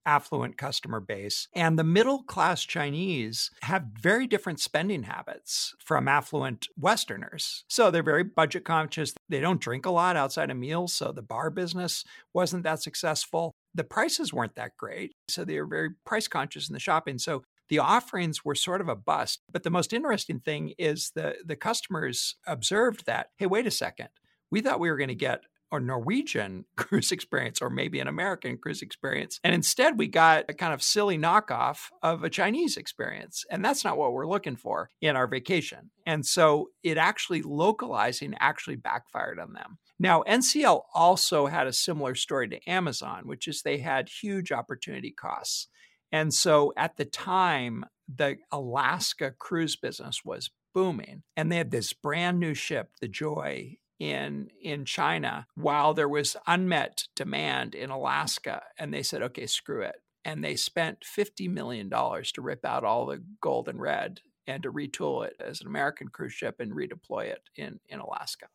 affluent 0.06 0.58
customer 0.58 1.00
base. 1.00 1.48
And 1.54 1.78
the 1.78 1.84
middle 1.84 2.22
class 2.22 2.62
Chinese 2.64 3.50
have 3.62 3.84
very 4.00 4.26
different 4.26 4.60
spending 4.60 5.04
habits 5.04 5.74
from 5.78 6.08
affluent 6.08 6.68
Westerners. 6.76 7.64
So 7.68 7.90
they're 7.90 8.02
very 8.02 8.24
budget 8.24 8.64
conscious. 8.64 9.14
They 9.28 9.40
don't 9.40 9.60
drink 9.60 9.86
a 9.86 9.90
lot 9.90 10.16
outside 10.16 10.50
of 10.50 10.56
meals. 10.56 10.92
So 10.92 11.12
the 11.12 11.22
bar 11.22 11.50
business 11.50 12.04
wasn't 12.32 12.64
that 12.64 12.82
successful. 12.82 13.52
The 13.74 13.84
prices 13.84 14.32
weren't 14.32 14.54
that 14.56 14.76
great. 14.76 15.14
So 15.28 15.44
they 15.44 15.60
were 15.60 15.66
very 15.66 15.90
price 16.04 16.28
conscious 16.28 16.68
in 16.68 16.74
the 16.74 16.80
shopping. 16.80 17.18
So 17.18 17.42
the 17.68 17.78
offerings 17.78 18.44
were 18.44 18.54
sort 18.54 18.80
of 18.80 18.88
a 18.88 18.96
bust. 18.96 19.40
But 19.50 19.62
the 19.62 19.70
most 19.70 19.92
interesting 19.92 20.40
thing 20.40 20.74
is 20.78 21.12
the, 21.14 21.36
the 21.44 21.56
customers 21.56 22.36
observed 22.46 23.06
that, 23.06 23.28
hey, 23.38 23.46
wait 23.46 23.66
a 23.66 23.70
second. 23.70 24.08
We 24.50 24.60
thought 24.60 24.80
we 24.80 24.90
were 24.90 24.98
going 24.98 25.08
to 25.08 25.14
get 25.14 25.44
or 25.70 25.80
Norwegian 25.80 26.64
cruise 26.76 27.12
experience 27.12 27.60
or 27.60 27.70
maybe 27.70 28.00
an 28.00 28.08
American 28.08 28.58
cruise 28.58 28.82
experience. 28.82 29.40
And 29.42 29.54
instead, 29.54 29.98
we 29.98 30.08
got 30.08 30.44
a 30.48 30.54
kind 30.54 30.72
of 30.72 30.82
silly 30.82 31.18
knockoff 31.18 31.90
of 32.02 32.22
a 32.22 32.30
Chinese 32.30 32.76
experience. 32.76 33.44
And 33.50 33.64
that's 33.64 33.84
not 33.84 33.96
what 33.96 34.12
we're 34.12 34.26
looking 34.26 34.56
for 34.56 34.90
in 35.00 35.16
our 35.16 35.26
vacation. 35.26 35.90
And 36.06 36.24
so 36.24 36.68
it 36.82 36.96
actually 36.96 37.42
localizing 37.42 38.34
actually 38.40 38.76
backfired 38.76 39.38
on 39.38 39.52
them. 39.52 39.78
Now, 39.98 40.22
NCL 40.28 40.82
also 40.92 41.46
had 41.46 41.66
a 41.66 41.72
similar 41.72 42.14
story 42.14 42.48
to 42.48 42.70
Amazon, 42.70 43.22
which 43.24 43.46
is 43.46 43.62
they 43.62 43.78
had 43.78 44.08
huge 44.08 44.52
opportunity 44.52 45.10
costs. 45.10 45.68
And 46.10 46.32
so 46.32 46.72
at 46.76 46.96
the 46.96 47.04
time, 47.04 47.84
the 48.14 48.36
Alaska 48.52 49.32
cruise 49.38 49.76
business 49.76 50.24
was 50.24 50.50
booming. 50.74 51.22
And 51.36 51.50
they 51.50 51.56
had 51.56 51.70
this 51.70 51.92
brand 51.92 52.38
new 52.38 52.54
ship, 52.54 52.90
the 53.00 53.08
Joy, 53.08 53.78
in 53.98 54.48
in 54.60 54.84
China 54.84 55.46
while 55.54 55.94
there 55.94 56.08
was 56.08 56.36
unmet 56.46 57.04
demand 57.14 57.74
in 57.74 57.90
Alaska 57.90 58.62
and 58.78 58.92
they 58.92 59.02
said 59.02 59.22
okay 59.22 59.46
screw 59.46 59.82
it 59.82 59.96
and 60.24 60.42
they 60.42 60.56
spent 60.56 61.04
50 61.04 61.48
million 61.48 61.88
dollars 61.88 62.32
to 62.32 62.42
rip 62.42 62.64
out 62.64 62.84
all 62.84 63.06
the 63.06 63.22
gold 63.40 63.68
and 63.68 63.80
red 63.80 64.20
and 64.46 64.62
to 64.62 64.72
retool 64.72 65.26
it 65.26 65.34
as 65.40 65.60
an 65.60 65.66
American 65.66 66.08
cruise 66.08 66.32
ship 66.32 66.60
and 66.60 66.72
redeploy 66.72 67.26
it 67.26 67.42
in 67.56 67.80
in 67.88 68.00
Alaska. 68.00 68.46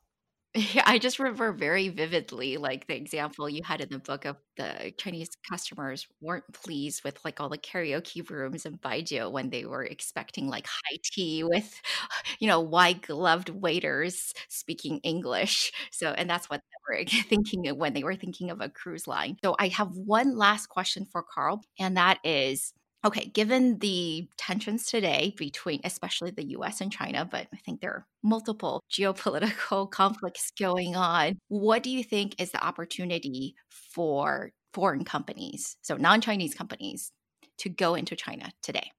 I 0.86 0.98
just 0.98 1.20
remember 1.20 1.52
very 1.54 1.90
vividly, 1.90 2.58
like, 2.58 2.88
the 2.88 2.96
example 2.96 3.48
you 3.48 3.62
had 3.64 3.82
in 3.82 3.90
the 3.90 4.00
book 4.00 4.26
of 4.26 4.38
the 4.58 4.92
Chinese 4.98 5.30
customers 5.50 6.08
weren't 6.22 6.52
pleased 6.54 7.04
with, 7.04 7.20
like, 7.24 7.40
all 7.40 7.50
the 7.50 7.58
karaoke 7.58 8.28
rooms 8.30 8.66
in 8.66 8.78
Baijiu 8.80 9.32
when 9.32 9.52
they 9.52 9.66
were 9.66 9.84
expecting, 9.84 10.48
like, 10.48 10.66
high 10.68 10.98
tea 11.04 11.44
with, 11.44 11.80
you 12.40 12.48
know, 12.48 12.62
white-gloved 12.62 13.50
waiters 13.50 14.34
speaking 14.50 15.00
English. 15.04 15.72
So 15.92 16.10
and 16.18 16.28
that's 16.30 16.50
what 16.50 16.62
they 16.90 16.98
were 17.00 17.06
thinking 17.30 17.66
when 17.78 17.94
they 17.94 18.04
were 18.04 18.16
thinking 18.16 18.50
of 18.50 18.60
a 18.62 18.70
cruise 18.70 19.08
line. 19.08 19.38
So 19.44 19.56
I 19.60 19.68
have 19.70 19.90
one 19.96 20.36
last 20.36 20.68
question 20.68 21.06
for 21.12 21.24
Karl, 21.24 21.64
and 21.80 21.96
that 21.98 22.20
is 22.24 22.74
Okay, 23.06 23.32
given 23.34 23.80
the 23.80 24.28
tensions 24.38 24.86
today 24.86 25.34
between 25.38 25.80
especially 25.86 26.32
the 26.32 26.50
US 26.50 26.82
and 26.82 26.92
China, 26.92 27.24
but 27.30 27.48
I 27.54 27.58
think 27.58 27.80
there 27.80 27.92
are 27.92 28.08
multiple 28.24 28.84
geopolitical 28.92 29.90
conflicts 29.92 30.52
going 30.60 30.96
on, 30.98 31.38
what 31.48 31.82
do 31.82 31.90
you 31.90 32.04
think 32.04 32.36
is 32.42 32.52
the 32.52 32.64
opportunity 32.64 33.56
for 33.70 34.52
foreign 34.74 35.06
companies, 35.06 35.78
so 35.82 35.96
non 35.96 36.20
Chinese 36.20 36.54
companies, 36.54 37.12
to 37.60 37.70
go 37.70 37.96
into 37.96 38.18
China 38.18 38.52
today? 38.62 38.92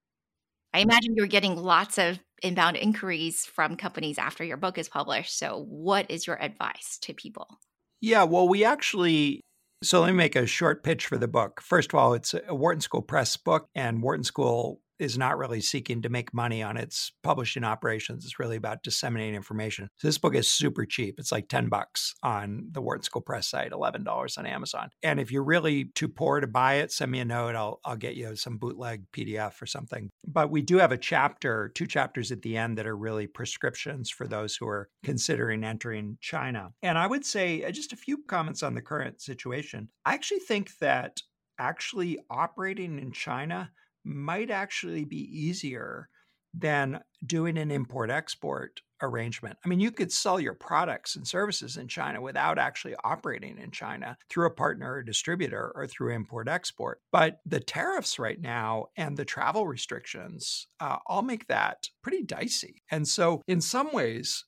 I 0.73 0.81
imagine 0.81 1.15
you're 1.17 1.27
getting 1.27 1.57
lots 1.57 1.99
of 1.99 2.21
inbound 2.43 2.77
inquiries 2.77 3.45
from 3.45 3.77
companies 3.77 4.19
after 4.19 4.45
your 4.45 4.57
book 4.57 4.79
is 4.79 4.89
published. 4.89 5.37
So, 5.37 5.67
what 5.69 6.11
is 6.11 6.27
your 6.27 6.41
advice 6.43 6.99
to 7.03 7.13
people? 7.13 7.59
Yeah, 8.01 8.25
well, 8.25 8.49
we 8.49 8.65
actually 8.65 9.43
so 9.83 10.01
let 10.01 10.09
me 10.09 10.17
make 10.17 10.37
a 10.37 10.47
short 10.47 10.83
pitch 10.83 11.07
for 11.07 11.17
the 11.17 11.29
book. 11.29 11.61
First 11.61 11.93
of 11.93 11.99
all, 11.99 12.15
it's 12.15 12.35
a 12.35 12.55
Wharton 12.55 12.81
School 12.81 13.03
Press 13.03 13.37
book, 13.37 13.69
and 13.75 14.03
Wharton 14.03 14.25
School 14.25 14.81
is 15.01 15.17
not 15.17 15.39
really 15.39 15.61
seeking 15.61 16.03
to 16.03 16.09
make 16.09 16.35
money 16.35 16.63
on 16.63 16.77
its 16.77 17.13
publishing 17.23 17.65
operations. 17.65 18.25
It's 18.25 18.39
really 18.39 18.57
about 18.57 18.83
disseminating 18.83 19.35
information. 19.35 19.89
So 19.97 20.09
this 20.09 20.19
book 20.19 20.35
is 20.35 20.49
super 20.49 20.85
cheap. 20.85 21.17
It's 21.19 21.33
like 21.33 21.49
10 21.49 21.69
bucks 21.69 22.15
on 22.23 22.69
the 22.71 22.83
Wharton 22.83 23.03
School 23.03 23.23
Press 23.23 23.49
site, 23.49 23.73
$11 23.73 24.39
on 24.39 24.47
Amazon. 24.47 24.91
And 25.03 25.19
if 25.19 25.33
you're 25.33 25.43
really 25.43 25.87
too 25.95 26.09
poor 26.09 26.41
to 26.41 26.47
buy 26.47 26.75
it, 26.75 26.93
send 26.93 27.11
me 27.11 27.21
a 27.21 27.25
note. 27.25 27.57
I'll, 27.57 27.81
I'll 27.85 27.97
get 27.97 28.15
you 28.15 28.37
some 28.37 28.59
bootleg 28.59 29.05
PDF 29.13 29.61
or 29.61 29.67
something. 29.67 30.11
But 30.27 30.51
we 30.51 30.63
do 30.63 30.77
have 30.79 30.93
a 30.93 30.99
chapter, 30.99 31.71
two 31.75 31.87
chapters 31.87 32.31
at 32.31 32.43
the 32.43 32.57
end 32.57 32.79
that 32.79 32.87
are 32.87 32.97
really 32.97 33.27
prescriptions 33.27 34.11
for 34.11 34.27
those 34.27 34.57
who 34.57 34.69
are 34.69 34.89
considering 35.03 35.65
entering 35.65 36.19
China. 36.21 36.71
And 36.83 36.99
I 36.99 37.07
would 37.07 37.25
say 37.25 37.65
uh, 37.65 37.71
just 37.71 37.93
a 37.93 37.97
few 37.97 38.19
comments 38.29 38.63
on 38.63 38.75
the 38.75 38.83
current 38.83 39.21
situation. 39.21 39.89
I 40.05 40.15
actually 40.15 40.41
think 40.41 40.77
that 40.79 41.21
actually 41.59 42.19
operating 42.31 42.99
in 42.99 43.13
China 43.13 43.71
might 44.05 44.51
actually 44.51 45.05
be 45.05 45.29
easier 45.31 46.09
than 46.53 47.01
doing 47.25 47.59
an 47.59 47.71
import 47.71 48.11
export 48.11 48.81
arrangement. 49.03 49.57
I 49.65 49.69
mean, 49.69 49.81
you 49.81 49.91
could 49.91 50.13
sell 50.13 50.39
your 50.39 50.55
products 50.55 51.17
and 51.17 51.27
services 51.27 51.77
in 51.77 51.89
China 51.89 52.21
without 52.21 52.59
actually 52.59 52.95
operating 53.03 53.59
in 53.59 53.71
China 53.71 54.17
through 54.29 54.47
a 54.47 54.55
partner 54.55 54.95
or 54.95 55.03
distributor 55.03 55.73
or 55.75 55.87
through 55.87 56.15
import 56.15 56.49
export. 56.49 57.01
But 57.13 57.41
the 57.47 57.61
tariffs 57.61 58.19
right 58.19 58.41
now 58.41 58.87
and 58.97 59.17
the 59.17 59.25
travel 59.25 59.67
restrictions 59.67 60.67
uh, 60.81 60.99
all 61.07 61.23
make 61.23 61.47
that 61.47 61.89
pretty 62.03 62.23
dicey. 62.23 62.83
And 62.91 63.07
so, 63.07 63.43
in 63.47 63.61
some 63.61 63.93
ways, 63.93 64.45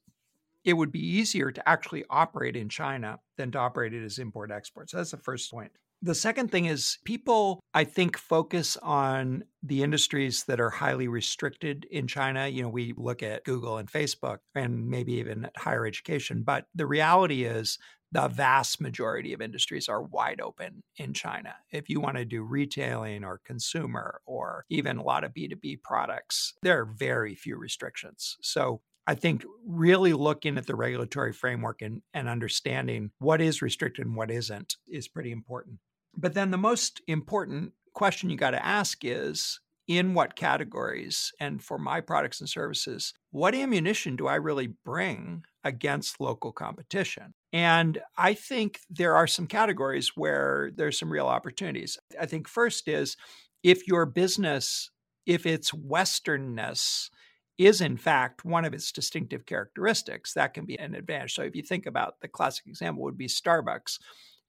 it 0.65 0.75
would 0.75 0.93
be 0.93 1.05
easier 1.05 1.51
to 1.51 1.69
actually 1.69 2.05
operate 2.09 2.57
in 2.57 2.69
China 2.69 3.19
than 3.37 3.51
to 3.53 3.59
operate 3.59 3.95
it 3.95 4.05
as 4.05 4.19
import 4.19 4.51
export. 4.51 4.91
So 4.91 4.99
that's 4.99 5.11
the 5.11 5.17
first 5.17 5.51
point. 5.51 5.73
The 6.05 6.17
second 6.17 6.51
thing 6.51 6.65
is 6.65 6.99
people, 7.05 7.61
I 7.73 7.85
think, 7.85 8.19
focus 8.19 8.77
on 8.83 9.45
the 9.63 9.85
industries 9.85 10.43
that 10.45 10.61
are 10.61 10.71
highly 10.71 11.07
restricted 11.07 11.87
in 11.93 12.09
China. 12.09 12.49
You 12.49 12.63
know, 12.65 12.69
we 12.69 12.93
look 12.97 13.23
at 13.23 13.45
Google 13.45 13.77
and 13.77 13.89
Facebook 13.89 14.39
and 14.57 14.89
maybe 14.89 15.13
even 15.15 15.49
higher 15.57 15.87
education, 15.87 16.43
but 16.43 16.67
the 16.75 16.87
reality 16.87 17.45
is 17.45 17.79
the 18.11 18.27
vast 18.27 18.81
majority 18.81 19.33
of 19.33 19.41
industries 19.41 19.89
are 19.89 20.03
wide 20.03 20.41
open 20.41 20.83
in 20.97 21.15
China. 21.15 21.55
If 21.71 21.89
you 21.89 22.01
want 22.01 22.17
to 22.17 22.25
do 22.25 22.43
retailing 22.43 23.23
or 23.23 23.41
consumer 23.45 24.21
or 24.27 24.65
even 24.71 24.99
a 24.99 25.05
lot 25.05 25.23
of 25.23 25.33
B2B 25.33 25.83
products, 25.83 26.55
there 26.63 26.81
are 26.81 26.85
very 26.85 27.37
few 27.37 27.57
restrictions. 27.57 28.37
So 28.43 28.83
I 29.07 29.15
think 29.15 29.45
really 29.65 30.13
looking 30.13 30.59
at 30.59 30.67
the 30.67 30.75
regulatory 30.75 31.33
framework 31.33 31.81
and, 31.81 32.03
and 32.13 32.29
understanding 32.29 33.13
what 33.19 33.41
is 33.41 33.63
restricted 33.63 34.05
and 34.05 34.17
what 34.17 34.33
isn't 34.33 34.77
is 34.89 35.07
pretty 35.07 35.31
important. 35.31 35.79
But 36.17 36.35
then 36.35 36.51
the 36.51 36.59
most 36.59 37.01
important 37.07 37.73
question 37.95 38.31
you 38.31 38.37
got 38.37 38.51
to 38.51 38.65
ask 38.65 38.99
is 39.03 39.61
in 39.89 40.15
what 40.15 40.37
categories 40.37 41.33
and 41.41 41.63
for 41.63 41.79
my 41.79 42.01
products 42.01 42.41
and 42.41 42.49
services, 42.49 43.13
what 43.31 43.55
ammunition 43.55 44.17
do 44.17 44.27
I 44.27 44.37
really 44.37 44.69
bring 44.85 45.45
against 45.65 46.21
local 46.21 46.53
competition? 46.53 47.35
And 47.53 48.01
I 48.17 48.35
think 48.35 48.81
there 48.89 49.17
are 49.17 49.27
some 49.27 49.47
categories 49.47 50.13
where 50.15 50.71
there's 50.75 50.99
some 50.99 51.13
real 51.13 51.27
opportunities. 51.27 51.99
I 52.19 52.27
think 52.27 52.49
first 52.49 52.89
is 52.89 53.17
if 53.63 53.87
your 53.87 54.07
business, 54.07 54.91
if 55.27 55.47
its 55.47 55.73
Westernness, 55.73 57.11
is 57.59 57.81
in 57.81 57.97
fact 57.97 58.45
one 58.45 58.65
of 58.65 58.75
its 58.75 58.91
distinctive 58.93 59.45
characteristics, 59.47 60.33
that 60.35 60.55
can 60.55 60.65
be 60.65 60.79
an 60.79 60.95
advantage. 60.95 61.35
So 61.35 61.43
if 61.43 61.55
you 61.55 61.63
think 61.63 61.87
about 61.87 62.21
the 62.21 62.29
classic 62.29 62.67
example 62.67 63.03
would 63.03 63.19
be 63.19 63.29
Starbucks 63.29 63.99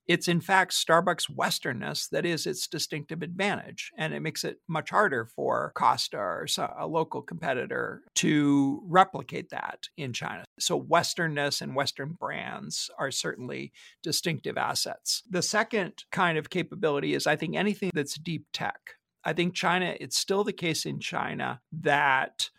it's 0.06 0.28
in 0.28 0.40
fact 0.40 0.72
Starbucks 0.72 1.30
Westernness 1.34 2.08
that 2.10 2.26
is 2.26 2.46
its 2.46 2.66
distinctive 2.66 3.22
advantage. 3.22 3.90
And 3.96 4.12
it 4.14 4.20
makes 4.20 4.44
it 4.44 4.58
much 4.68 4.90
harder 4.90 5.26
for 5.26 5.72
Costa 5.74 6.16
or 6.16 6.46
a 6.78 6.86
local 6.86 7.22
competitor 7.22 8.02
to 8.16 8.82
replicate 8.86 9.50
that 9.50 9.88
in 9.96 10.12
China. 10.12 10.44
So, 10.58 10.80
Westernness 10.80 11.60
and 11.60 11.74
Western 11.74 12.16
brands 12.18 12.90
are 12.98 13.10
certainly 13.10 13.72
distinctive 14.02 14.56
assets. 14.56 15.22
The 15.28 15.42
second 15.42 16.04
kind 16.12 16.38
of 16.38 16.50
capability 16.50 17.14
is, 17.14 17.26
I 17.26 17.36
think, 17.36 17.56
anything 17.56 17.90
that's 17.94 18.18
deep 18.18 18.46
tech. 18.52 18.78
I 19.24 19.32
think 19.32 19.54
China, 19.54 19.96
it's 19.98 20.18
still 20.18 20.44
the 20.44 20.52
case 20.52 20.84
in 20.84 21.00
China 21.00 21.60
that 21.72 22.50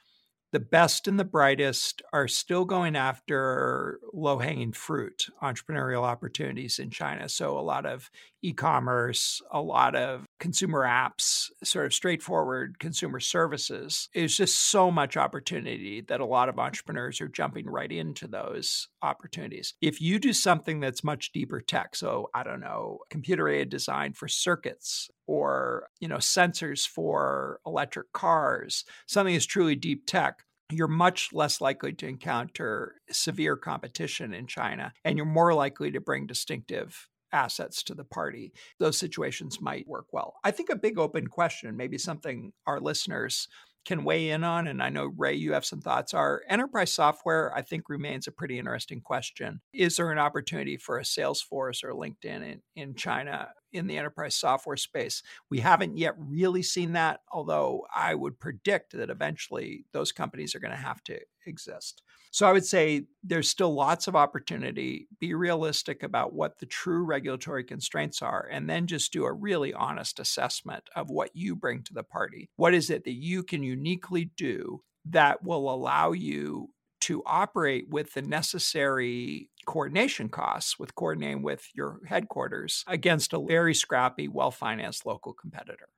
the 0.55 0.59
best 0.61 1.05
and 1.05 1.19
the 1.19 1.25
brightest 1.25 2.01
are 2.13 2.29
still 2.29 2.63
going 2.63 2.95
after 2.95 3.99
low 4.13 4.39
hanging 4.39 4.71
fruit 4.71 5.27
entrepreneurial 5.43 6.03
opportunities 6.03 6.79
in 6.79 6.89
China. 6.89 7.27
So, 7.27 7.59
a 7.59 7.59
lot 7.59 7.85
of 7.85 8.09
e 8.45 8.53
commerce, 8.53 9.41
a 9.51 9.59
lot 9.59 9.95
of 9.95 10.25
consumer 10.39 10.83
apps, 10.85 11.49
sort 11.63 11.87
of 11.87 11.93
straightforward 11.93 12.77
consumer 12.79 13.19
services. 13.19 14.07
It's 14.13 14.37
just 14.37 14.69
so 14.69 14.91
much 14.91 15.17
opportunity 15.17 16.01
that 16.01 16.21
a 16.21 16.25
lot 16.25 16.49
of 16.49 16.59
entrepreneurs 16.59 17.19
are 17.21 17.27
jumping 17.27 17.65
right 17.65 17.91
into 17.91 18.27
those 18.27 18.87
opportunities. 19.01 19.73
If 19.81 19.99
you 19.99 20.19
do 20.19 20.33
something 20.33 20.79
that's 20.79 21.03
much 21.03 21.31
deeper 21.31 21.59
tech, 21.59 21.95
so 21.95 22.29
I 22.35 22.43
don't 22.43 22.59
know, 22.59 22.99
computer 23.09 23.49
aided 23.49 23.69
design 23.69 24.13
for 24.13 24.27
circuits 24.27 25.09
or, 25.25 25.87
you 25.99 26.07
know, 26.07 26.17
sensors 26.17 26.87
for 26.87 27.59
electric 27.65 28.13
cars, 28.13 28.85
something 29.07 29.33
that's 29.33 29.45
truly 29.45 29.75
deep 29.75 30.05
tech, 30.05 30.43
you're 30.71 30.87
much 30.87 31.29
less 31.33 31.61
likely 31.61 31.93
to 31.93 32.07
encounter 32.07 32.95
severe 33.11 33.55
competition 33.55 34.33
in 34.33 34.47
China, 34.47 34.93
and 35.03 35.17
you're 35.17 35.25
more 35.25 35.53
likely 35.53 35.91
to 35.91 35.99
bring 35.99 36.25
distinctive 36.25 37.07
assets 37.35 37.83
to 37.83 37.93
the 37.93 38.05
party. 38.05 38.53
Those 38.79 38.97
situations 38.97 39.61
might 39.61 39.87
work 39.87 40.07
well. 40.11 40.35
I 40.43 40.51
think 40.51 40.69
a 40.69 40.75
big 40.75 40.97
open 40.97 41.27
question, 41.27 41.77
maybe 41.77 41.97
something 41.97 42.53
our 42.65 42.79
listeners 42.79 43.47
can 43.85 44.03
weigh 44.03 44.31
in 44.31 44.43
on, 44.43 44.65
and 44.65 44.81
I 44.81 44.89
know 44.89 45.11
Rui, 45.15 45.33
you 45.33 45.53
have 45.53 45.63
some 45.63 45.79
thoughts, 45.79 46.13
are 46.13 46.41
enterprise 46.49 46.91
software, 46.91 47.53
I 47.55 47.61
think, 47.61 47.87
remains 47.87 48.25
a 48.25 48.31
pretty 48.31 48.57
interesting 48.57 48.99
question. 48.99 49.61
Is 49.73 49.97
there 49.97 50.11
an 50.11 50.17
opportunity 50.17 50.77
for 50.77 50.97
a 50.97 51.03
Salesforce 51.03 51.83
or 51.83 51.91
LinkedIn 51.91 52.23
in, 52.25 52.61
in 52.75 52.95
China 52.95 53.49
in 53.71 53.87
the 53.87 53.97
enterprise 53.97 54.35
software 54.35 54.77
space? 54.77 55.23
We 55.49 55.59
haven't 55.59 55.97
yet 55.97 56.15
really 56.17 56.63
seen 56.63 56.93
that, 56.93 57.21
although 57.31 57.85
I 57.93 58.15
would 58.15 58.39
predict 58.39 58.93
that 58.93 59.09
eventually 59.09 59.85
those 59.91 60.11
companies 60.11 60.55
are 60.55 60.59
going 60.59 60.71
to 60.71 60.77
have 60.77 61.03
to 61.05 61.19
exist. 61.45 62.01
So 62.31 62.47
I 62.47 62.51
would 62.51 62.65
say 62.65 63.05
there's 63.23 63.49
still 63.49 63.73
lots 63.73 64.07
of 64.07 64.15
opportunity. 64.15 65.07
Be 65.19 65.33
realistic 65.33 66.03
about 66.03 66.33
what 66.33 66.59
the 66.59 66.65
true 66.65 67.03
regulatory 67.03 67.63
constraints 67.63 68.21
are, 68.21 68.47
and 68.51 68.69
then 68.69 68.87
just 68.87 69.13
do 69.13 69.25
a 69.25 69.31
really 69.31 69.73
honest 69.73 70.19
assessment 70.19 70.89
of 70.95 71.09
what 71.09 71.29
you 71.33 71.55
bring 71.55 71.83
to 71.83 71.93
the 71.93 72.03
party. 72.03 72.49
What 72.57 72.73
is 72.73 72.89
it 72.89 73.05
that 73.05 73.13
you 73.13 73.43
can 73.43 73.63
uniquely 73.63 74.31
do 74.35 74.81
that 75.05 75.43
will 75.43 75.73
allow 75.73 76.11
you 76.11 76.69
to 77.01 77.23
operate 77.25 77.89
with 77.89 78.13
the 78.13 78.21
necessary 78.21 79.49
coordination 79.65 80.29
costs 80.29 80.77
with 80.79 80.95
coordinating 80.95 81.41
with 81.41 81.67
your 81.73 82.01
headquarters 82.07 82.83
against 82.87 83.33
a 83.33 83.39
very 83.39 83.73
scrappy, 83.73 84.27
well 84.27 84.51
financed 84.51 85.05
local 85.05 85.33
competitor. 85.33 85.89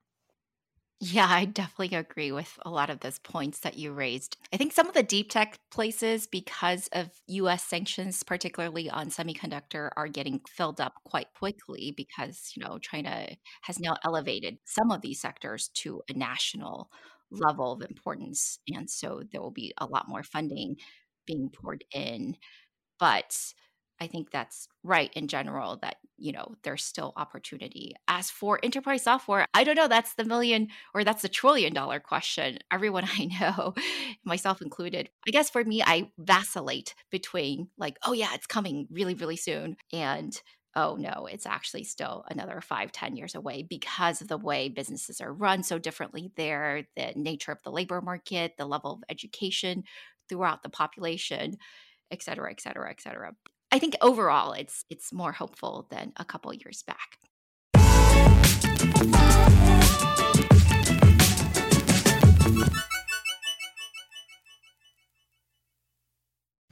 Yeah, 1.00 1.28
I 1.30 1.46
definitely 1.46 1.96
agree 1.96 2.32
with 2.32 2.58
a 2.66 2.72
lot 2.72 2.90
of 2.90 3.02
those 3.02 3.20
points 3.20 3.60
that 3.60 3.78
you 3.78 3.94
raised. 3.94 4.36
I 4.52 4.58
think 4.58 4.74
some 4.74 4.88
of 4.88 4.96
the 4.96 5.04
deep 5.04 5.30
tech 5.30 5.60
places, 5.70 6.26
because 6.26 6.88
of 6.92 7.12
US 7.28 7.64
sanctions, 7.64 8.24
particularly 8.24 8.90
on 8.90 9.10
semiconductor, 9.10 9.92
are 9.96 10.08
getting 10.08 10.42
filled 10.50 10.82
up 10.82 10.96
quite 11.06 11.32
quickly 11.36 11.94
because, 11.96 12.52
you 12.56 12.64
know, 12.64 12.80
China 12.80 13.28
has 13.62 13.80
now 13.80 13.98
elevated 14.04 14.58
some 14.66 14.90
of 14.90 15.02
these 15.02 15.22
sectors 15.22 15.68
to 15.76 16.02
a 16.10 16.14
national 16.14 16.90
level 17.32 17.74
of 17.74 17.82
importance. 17.82 18.60
And 18.74 18.90
so 18.90 19.24
there 19.32 19.42
will 19.42 19.52
be 19.52 19.74
a 19.78 19.86
lot 19.86 20.08
more 20.08 20.24
funding 20.24 20.78
being 21.26 21.50
poured 21.50 21.84
in. 21.94 22.38
But 23.00 23.38
I 24.00 24.08
think 24.08 24.30
that's 24.30 24.68
right 24.84 25.12
in 25.14 25.28
general 25.28 25.78
that, 25.78 25.98
you 26.18 26.32
know, 26.32 26.56
there's 26.64 26.84
still 26.84 27.14
opportunity. 27.18 27.96
As 28.08 28.30
for 28.30 28.60
enterprise 28.62 29.04
software, 29.04 29.46
I 29.54 29.64
don't 29.64 29.76
know. 29.76 29.88
That's 29.88 30.14
the 30.14 30.24
million 30.24 30.70
or 30.94 31.04
that's 31.04 31.24
the 31.24 31.30
trillion 31.30 31.74
dollar 31.74 32.00
question. 32.00 32.60
Everyone 32.72 33.06
I 33.12 33.26
know, 33.40 33.74
myself 34.24 34.62
included, 34.62 35.10
I 35.28 35.32
guess 35.32 35.50
for 35.50 35.64
me, 35.64 35.82
I 35.84 36.12
vacillate 36.18 36.94
between 37.10 37.70
like, 37.78 37.98
oh, 38.06 38.14
yeah, 38.14 38.30
it's 38.34 38.48
coming 38.48 38.88
really, 38.92 39.16
really 39.16 39.38
soon. 39.38 39.78
And 39.92 40.40
oh 40.78 40.96
no 40.96 41.28
it's 41.30 41.46
actually 41.46 41.84
still 41.84 42.24
another 42.30 42.62
five 42.62 42.92
ten 42.94 43.18
years 43.18 43.36
away 43.36 43.64
because 43.64 44.22
of 44.22 44.30
the 44.30 44.38
way 44.38 44.70
businesses 44.70 45.20
are 45.20 45.34
run 45.34 45.64
so 45.64 45.78
differently 45.78 46.32
there 46.38 46.88
the 46.96 47.12
nature 47.16 47.52
of 47.52 47.62
the 47.64 47.72
labor 47.72 48.00
market 48.00 48.54
the 48.58 48.66
level 48.66 48.94
of 48.94 49.04
education 49.10 49.84
throughout 50.30 50.64
the 50.64 50.70
population 50.70 51.58
et 52.12 52.24
cetera 52.24 52.50
et 52.50 52.62
cetera 52.62 52.90
et 52.90 53.02
cetera 53.02 53.34
I 53.72 53.80
think 53.80 53.96
overall 54.02 54.54
it's 54.54 54.86
it's 54.90 55.12
more 55.12 55.34
hopeful 55.34 55.88
than 55.90 56.14
a 56.16 56.24
couple 56.24 56.54
years 56.54 56.84
back. 56.84 57.20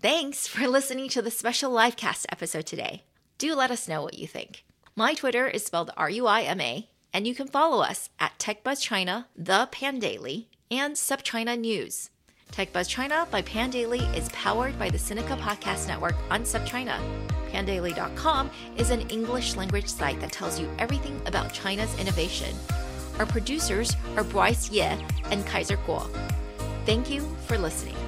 Thanks 0.01 0.47
for 0.47 0.67
listening 0.67 1.09
to 1.09 1.21
the 1.21 1.31
special 1.31 1.71
livecast 1.71 2.27
episode 2.29 2.65
today. 2.65 3.03
Do 3.45 3.53
let 3.53 3.69
us 3.69 3.87
know 3.87 4.01
what 4.01 4.17
you 4.17 4.25
think. 4.25 4.63
My 4.95 5.13
Twitter 5.13 5.45
is 5.45 5.63
spelled 5.63 5.91
R 5.95 6.09
U 6.09 6.25
I 6.25 6.41
M 6.41 6.59
A, 6.59 6.89
and 7.13 7.27
you 7.27 7.35
can 7.35 7.47
follow 7.47 7.83
us 7.83 8.09
at 8.19 8.35
TechBuzzChina, 8.39 9.25
The 9.35 9.69
Pandaily, 9.71 10.47
and 10.71 10.95
SupChina 10.95 11.55
News. 11.55 12.09
TechBuzz 12.51 12.89
China 12.89 13.27
by 13.29 13.43
Pandaily 13.43 14.01
is 14.17 14.29
powered 14.29 14.79
by 14.79 14.89
the 14.89 14.97
Sinica 14.97 15.39
Podcast 15.39 15.87
Network 15.87 16.15
on 16.31 16.41
SupChina. 16.41 16.97
Pandaily.com 17.51 18.49
is 18.77 18.89
an 18.89 19.07
English 19.11 19.55
language 19.55 19.89
site 19.89 20.19
that 20.21 20.31
tells 20.31 20.59
you 20.59 20.67
everything 20.79 21.21
about 21.27 21.53
China's 21.53 21.95
innovation. 21.99 22.55
Our 23.19 23.27
producers 23.27 23.95
are 24.17 24.23
Bryce 24.23 24.71
Ye 24.71 24.81
and 24.81 25.45
Kaiser 25.45 25.77
Kuo. 25.85 26.09
Thank 26.87 27.11
you 27.11 27.21
for 27.45 27.59
listening. 27.59 28.04